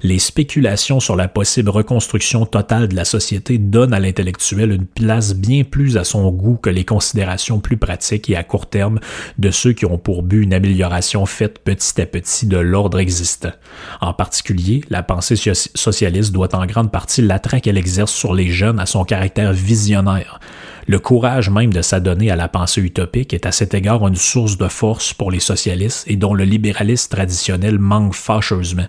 [0.03, 5.35] Les spéculations sur la possible reconstruction totale de la société donnent à l'intellectuel une place
[5.35, 8.99] bien plus à son goût que les considérations plus pratiques et à court terme
[9.39, 13.53] de ceux qui ont pour but une amélioration faite petit à petit de l'ordre existant.
[14.01, 18.81] En particulier, la pensée socialiste doit en grande partie l'attrait qu'elle exerce sur les jeunes
[18.81, 20.41] à son caractère visionnaire
[20.87, 24.57] le courage même de s'adonner à la pensée utopique est à cet égard une source
[24.57, 28.87] de force pour les socialistes et dont le libéralisme traditionnel manque fâcheusement.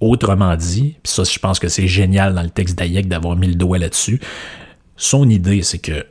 [0.00, 3.48] Autrement dit, puis ça je pense que c'est génial dans le texte d'Ayek d'avoir mis
[3.48, 4.20] le doigt là-dessus,
[4.96, 6.04] son idée c'est que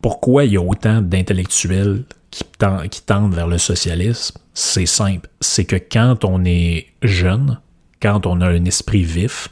[0.00, 2.44] pourquoi il y a autant d'intellectuels qui,
[2.90, 7.60] qui tendent vers le socialisme, c'est simple, c'est que quand on est jeune,
[8.00, 9.48] quand on a un esprit vif,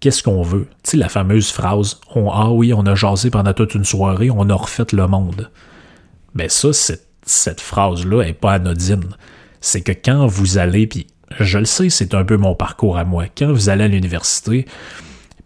[0.00, 0.66] qu'est-ce qu'on veut?
[0.82, 4.30] Tu sais, la fameuse phrase on, Ah oui, on a jasé pendant toute une soirée,
[4.30, 5.50] on a refait le monde.
[6.34, 9.16] Ben ça, cette, cette phrase-là est pas anodine.
[9.60, 11.06] C'est que quand vous allez, puis
[11.40, 14.66] je le sais, c'est un peu mon parcours à moi, quand vous allez à l'université,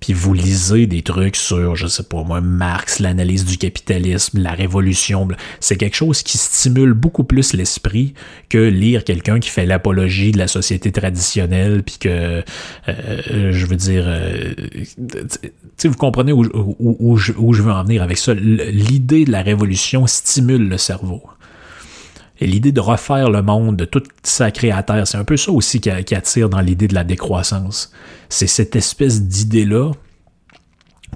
[0.01, 4.53] puis vous lisez des trucs sur, je sais pas moi, Marx, l'analyse du capitalisme, la
[4.53, 5.29] révolution,
[5.61, 8.15] c'est quelque chose qui stimule beaucoup plus l'esprit
[8.49, 12.43] que lire quelqu'un qui fait l'apologie de la société traditionnelle, puis que,
[12.89, 16.45] euh, je veux dire, euh, tu sais, vous comprenez où,
[16.79, 17.33] où je
[17.63, 18.33] veux en venir avec ça.
[18.35, 21.23] L'idée de la révolution stimule le cerveau.
[22.41, 25.81] Et l'idée de refaire le monde, de tout sacré à c'est un peu ça aussi
[25.81, 27.93] qui, attire dans l'idée de la décroissance.
[28.29, 29.93] C'est cette espèce d'idée-là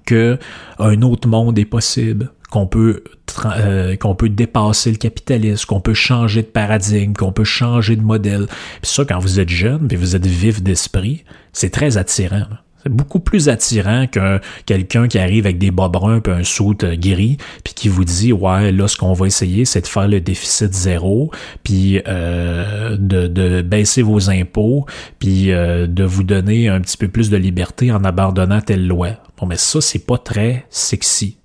[0.07, 0.39] que
[0.79, 3.03] un autre monde est possible, qu'on peut
[3.47, 8.03] euh, qu'on peut dépasser le capitalisme, qu'on peut changer de paradigme, qu'on peut changer de
[8.03, 8.47] modèle.
[8.83, 12.47] Puis ça, quand vous êtes jeune, puis vous êtes vif d'esprit, c'est très attirant.
[12.89, 16.97] Beaucoup plus attirant qu'un quelqu'un qui arrive avec des bas bruns et un soute euh,
[16.97, 20.21] gris, puis qui vous dit ouais là ce qu'on va essayer c'est de faire le
[20.21, 21.31] déficit zéro,
[21.63, 24.87] puis euh, de, de, baisser vos impôts,
[25.19, 29.11] puis euh, de vous donner un petit peu plus de liberté en abandonnant telle loi.
[29.39, 31.39] Bon mais ça c'est pas très sexy.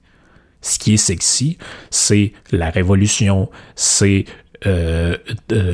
[0.62, 1.58] Ce qui est sexy,
[1.90, 4.26] c'est la révolution, c'est
[4.66, 5.16] euh,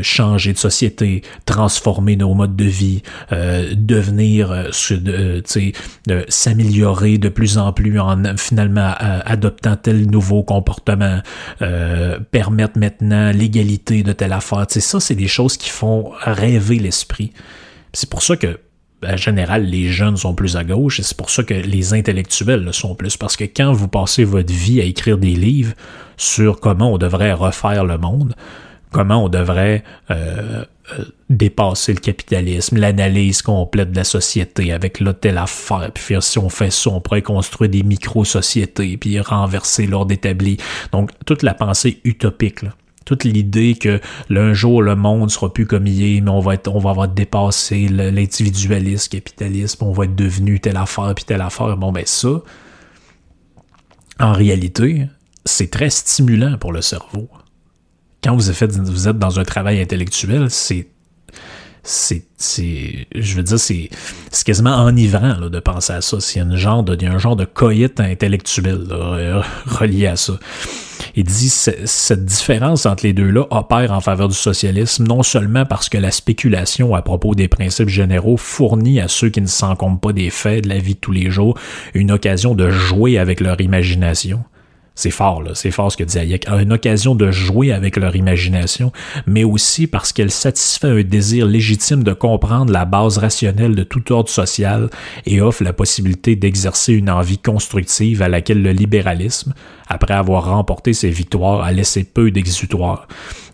[0.04, 5.42] changer de société, transformer nos modes de vie, euh, devenir, euh,
[6.28, 11.22] s'améliorer de plus en plus en finalement adoptant tel nouveau comportement,
[12.32, 14.66] permettre maintenant l'égalité de telle affaire.
[14.70, 17.32] ça, c'est des choses qui font rêver l'esprit.
[17.94, 18.60] C'est pour ça que
[19.06, 22.64] en général, les jeunes sont plus à gauche et c'est pour ça que les intellectuels
[22.64, 23.18] le sont plus.
[23.18, 25.74] Parce que quand vous passez votre vie à écrire des livres
[26.18, 28.36] sur comment on devrait refaire le monde,
[28.92, 30.64] comment on devrait euh,
[30.94, 36.38] euh, dépasser le capitalisme, l'analyse complète de la société avec l'hôtel à faire, puis si
[36.38, 40.58] on fait ça, on pourrait construire des micro-sociétés, puis renverser l'ordre établi.
[40.92, 42.66] Donc, toute la pensée utopique,
[43.06, 46.56] toute l'idée que l'un jour le monde sera plus comme il est, mais on va
[46.56, 51.42] être, on va avoir dépassé l'individualisme, capitalisme, on va être devenu telle affaire puis telle
[51.42, 51.78] affaire.
[51.78, 52.42] Bon ben ça,
[54.20, 55.08] en réalité,
[55.46, 57.30] c'est très stimulant pour le cerveau
[58.26, 60.88] quand vous êtes, vous êtes dans un travail intellectuel, c'est
[61.88, 62.24] c'est,
[63.14, 63.92] je veux dire, c'est,
[64.32, 66.18] c'est quasiment enivrant de penser à ça.
[66.36, 70.34] Il genre de, un genre de coït intellectuel là, relié à ça.
[71.16, 75.88] Il dit cette différence entre les deux-là opère en faveur du socialisme, non seulement parce
[75.88, 80.02] que la spéculation à propos des principes généraux fournit à ceux qui ne s'en comptent
[80.02, 81.56] pas des faits de la vie de tous les jours
[81.94, 84.44] une occasion de jouer avec leur imagination,
[84.96, 85.52] c'est fort, là.
[85.54, 86.48] C'est fort ce que dit Hayek.
[86.48, 88.94] A une occasion de jouer avec leur imagination,
[89.28, 94.14] mais aussi parce qu'elle satisfait un désir légitime de comprendre la base rationnelle de tout
[94.14, 94.90] ordre social
[95.26, 99.54] et offre la possibilité d'exercer une envie constructive à laquelle le libéralisme,
[99.88, 103.08] après avoir remporté ses victoires, a laissé peu d'exutoire.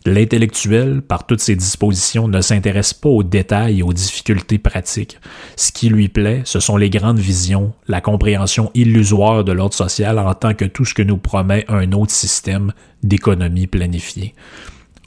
[0.05, 5.19] L'intellectuel, par toutes ses dispositions, ne s'intéresse pas aux détails et aux difficultés pratiques.
[5.55, 10.17] Ce qui lui plaît, ce sont les grandes visions, la compréhension illusoire de l'ordre social
[10.17, 12.73] en tant que tout ce que nous promet un autre système
[13.03, 14.33] d'économie planifiée.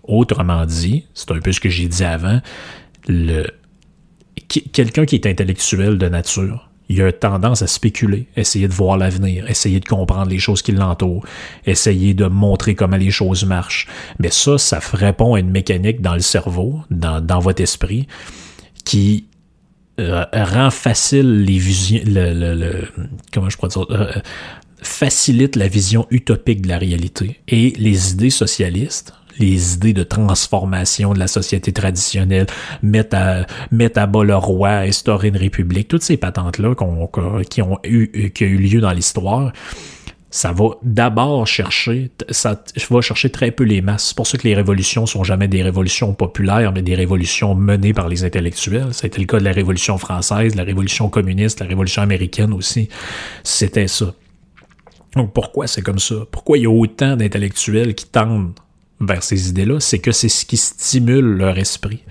[0.04, 2.40] Autrement dit, c'est un peu ce que j'ai dit avant,
[3.08, 3.46] le,
[4.72, 9.48] quelqu'un qui est intellectuel de nature, il a tendance à spéculer, essayer de voir l'avenir,
[9.50, 11.24] essayer de comprendre les choses qui l'entourent,
[11.66, 13.88] essayer de montrer comment les choses marchent.
[14.18, 18.06] Mais ça, ça répond à une mécanique dans le cerveau, dans, votre esprit,
[18.84, 19.26] qui
[19.98, 22.88] euh, rend facile les visions, le, le,
[23.32, 24.12] comment je pourrais dire, euh,
[24.82, 27.40] facilite la vision utopique de la réalité.
[27.48, 32.46] Et les idées socialistes, les idées de transformation de la société traditionnelle,
[32.82, 36.74] mettre à, mettre à bas le roi, instaurer une république, toutes ces patentes-là
[37.48, 39.52] qui, ont eu, qui a eu lieu dans l'histoire,
[40.34, 42.60] ça va d'abord chercher, ça
[42.90, 44.08] va chercher très peu les masses.
[44.08, 47.92] C'est pour ça que les révolutions sont jamais des révolutions populaires, mais des révolutions menées
[47.92, 48.92] par les intellectuels.
[48.92, 52.88] C'était le cas de la Révolution française, la Révolution communiste, la Révolution américaine aussi.
[53.44, 54.12] C'était ça.
[55.14, 56.16] Donc pourquoi c'est comme ça?
[56.32, 58.54] Pourquoi il y a autant d'intellectuels qui tendent
[59.00, 59.80] vers ces idées-là?
[59.80, 62.02] C'est que c'est ce qui stimule leur esprit.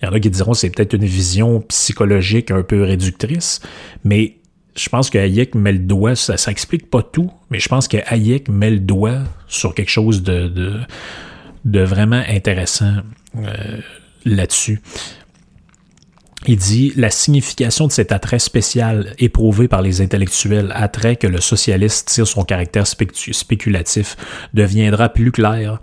[0.00, 3.60] Il y en a qui diront c'est peut-être une vision psychologique un peu réductrice,
[4.04, 4.36] mais
[4.76, 7.88] je pense que Hayek met le doigt, ça, ça explique pas tout, mais je pense
[7.88, 10.52] que Hayek met le doigt sur quelque chose de,
[11.64, 12.96] de, vraiment intéressant
[13.38, 13.80] euh,
[14.24, 14.80] là-dessus.
[16.46, 21.40] Il dit la signification de cet attrait spécial éprouvé par les intellectuels, attrait que le
[21.40, 24.16] socialiste tire son caractère spéculatif,
[24.52, 25.80] deviendra plus clair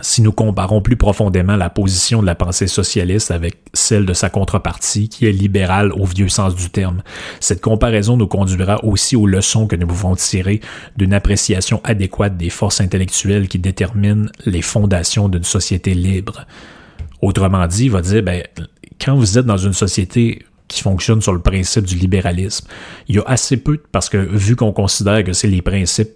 [0.00, 4.30] si nous comparons plus profondément la position de la pensée socialiste avec celle de sa
[4.30, 7.02] contrepartie, qui est libérale au vieux sens du terme,
[7.40, 10.60] cette comparaison nous conduira aussi aux leçons que nous pouvons tirer
[10.96, 16.46] d'une appréciation adéquate des forces intellectuelles qui déterminent les fondations d'une société libre.
[17.20, 18.42] Autrement dit, il va dire, ben,
[19.00, 22.68] quand vous êtes dans une société qui fonctionne sur le principe du libéralisme,
[23.08, 26.10] il y a assez peu, parce que vu qu'on considère que c'est les principes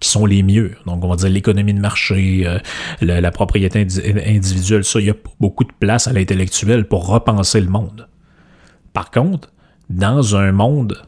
[0.00, 0.76] qui sont les mieux.
[0.86, 2.58] Donc, on va dire l'économie de marché, euh,
[3.00, 7.68] la, propriété individuelle, ça, il n'y a beaucoup de place à l'intellectuel pour repenser le
[7.68, 8.08] monde.
[8.92, 9.52] Par contre,
[9.90, 11.02] dans un monde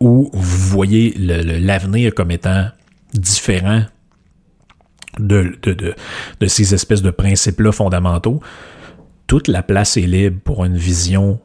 [0.00, 2.68] où vous voyez l'avenir comme étant
[3.12, 3.82] différent
[5.18, 5.94] de, de,
[6.40, 8.40] de ces espèces de principes-là fondamentaux,
[9.26, 11.40] toute la place est libre pour une vision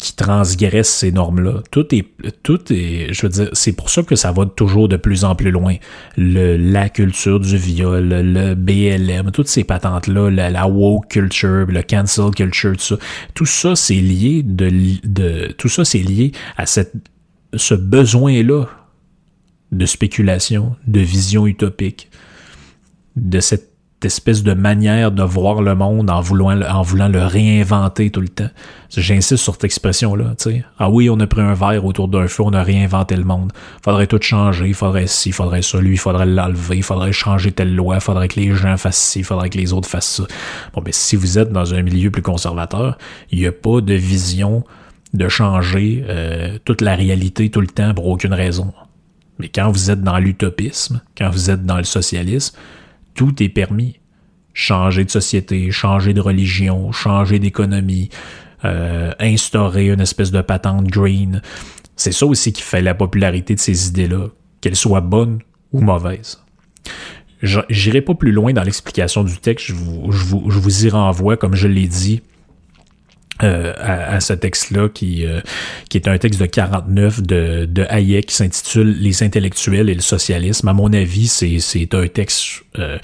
[0.00, 1.62] qui transgresse ces normes-là.
[1.70, 2.06] Tout est,
[2.42, 5.34] tout est, je veux dire, c'est pour ça que ça va toujours de plus en
[5.34, 5.76] plus loin.
[6.16, 11.82] Le, la culture du viol, le, BLM, toutes ces patentes-là, la, la, woke culture, le
[11.82, 12.96] cancel culture, tout ça,
[13.34, 14.70] tout ça c'est lié de,
[15.04, 16.94] de, tout ça c'est lié à cette,
[17.54, 18.66] ce besoin-là
[19.72, 22.10] de spéculation, de vision utopique,
[23.16, 23.69] de cette
[24.04, 28.28] espèce de manière de voir le monde en voulant, en voulant le réinventer tout le
[28.28, 28.48] temps.
[28.88, 30.34] J'insiste sur cette expression-là.
[30.78, 33.52] Ah oui, on a pris un verre autour d'un feu, on a réinventé le monde.
[33.84, 38.28] Faudrait tout changer, faudrait ci, faudrait ça, lui, faudrait l'enlever, faudrait changer telle loi, faudrait
[38.28, 40.24] que les gens fassent ci, faudrait que les autres fassent ça.
[40.74, 42.98] Bon, ben, si vous êtes dans un milieu plus conservateur,
[43.30, 44.64] il n'y a pas de vision
[45.12, 48.72] de changer euh, toute la réalité tout le temps pour aucune raison.
[49.38, 52.56] Mais quand vous êtes dans l'utopisme, quand vous êtes dans le socialisme,
[53.14, 53.98] tout est permis.
[54.52, 58.10] Changer de société, changer de religion, changer d'économie,
[58.64, 61.40] euh, instaurer une espèce de patente green.
[61.96, 64.28] C'est ça aussi qui fait la popularité de ces idées-là,
[64.60, 65.40] qu'elles soient bonnes
[65.72, 66.42] ou mauvaises.
[67.42, 70.90] J'irai pas plus loin dans l'explication du texte, je vous, je vous, je vous y
[70.90, 72.22] renvoie, comme je l'ai dit,
[73.42, 75.40] euh, à, ce texte-là qui, euh,
[75.88, 80.00] qui est un texte de 49 de, de Hayek qui s'intitule Les intellectuels et le
[80.00, 80.68] socialisme.
[80.68, 82.64] À mon avis, c'est, un texte...
[82.78, 82.98] Euh,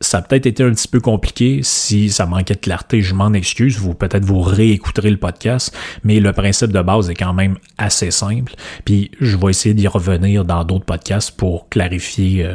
[0.00, 1.60] ça a peut-être été un petit peu compliqué.
[1.62, 3.78] Si ça manquait de clarté, je m'en excuse.
[3.78, 8.10] Vous peut-être vous réécouterez le podcast, mais le principe de base est quand même assez
[8.10, 8.54] simple.
[8.84, 12.46] Puis je vais essayer d'y revenir dans d'autres podcasts pour clarifier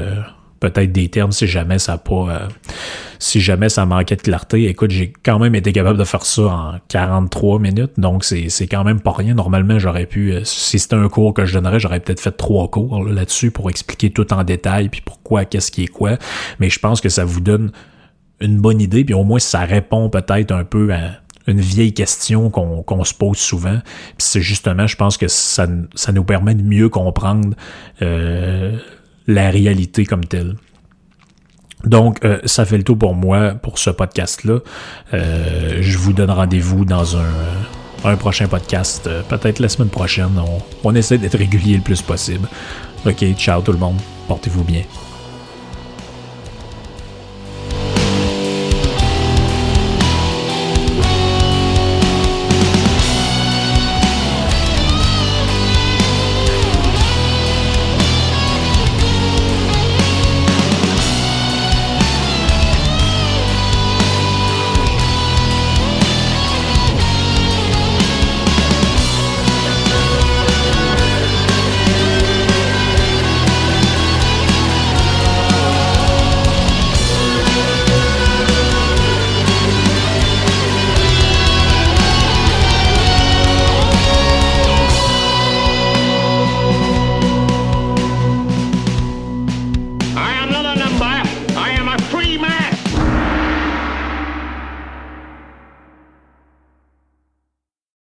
[0.59, 2.47] peut-être des termes si jamais ça pas euh,
[3.19, 4.67] si jamais ça manquait de clarté.
[4.67, 8.67] Écoute, j'ai quand même été capable de faire ça en 43 minutes, donc c'est, c'est
[8.67, 9.33] quand même pas rien.
[9.33, 12.69] Normalement, j'aurais pu, euh, si c'était un cours que je donnerais, j'aurais peut-être fait trois
[12.69, 16.17] cours là-dessus pour expliquer tout en détail, puis pourquoi, qu'est-ce qui est quoi.
[16.59, 17.71] Mais je pense que ça vous donne
[18.39, 22.49] une bonne idée, puis au moins ça répond peut-être un peu à une vieille question
[22.49, 23.79] qu'on, qu'on se pose souvent.
[24.17, 27.55] Puis c'est justement, je pense que ça, ça nous permet de mieux comprendre
[28.01, 28.77] euh,
[29.29, 30.55] la réalité comme telle.
[31.85, 34.59] Donc, euh, ça fait le tout pour moi pour ce podcast-là.
[35.13, 37.31] Euh, je vous donne rendez-vous dans un,
[38.03, 40.37] un prochain podcast, euh, peut-être la semaine prochaine.
[40.37, 42.47] On, on essaie d'être régulier le plus possible.
[43.05, 43.97] Ok, ciao tout le monde.
[44.27, 44.81] Portez-vous bien.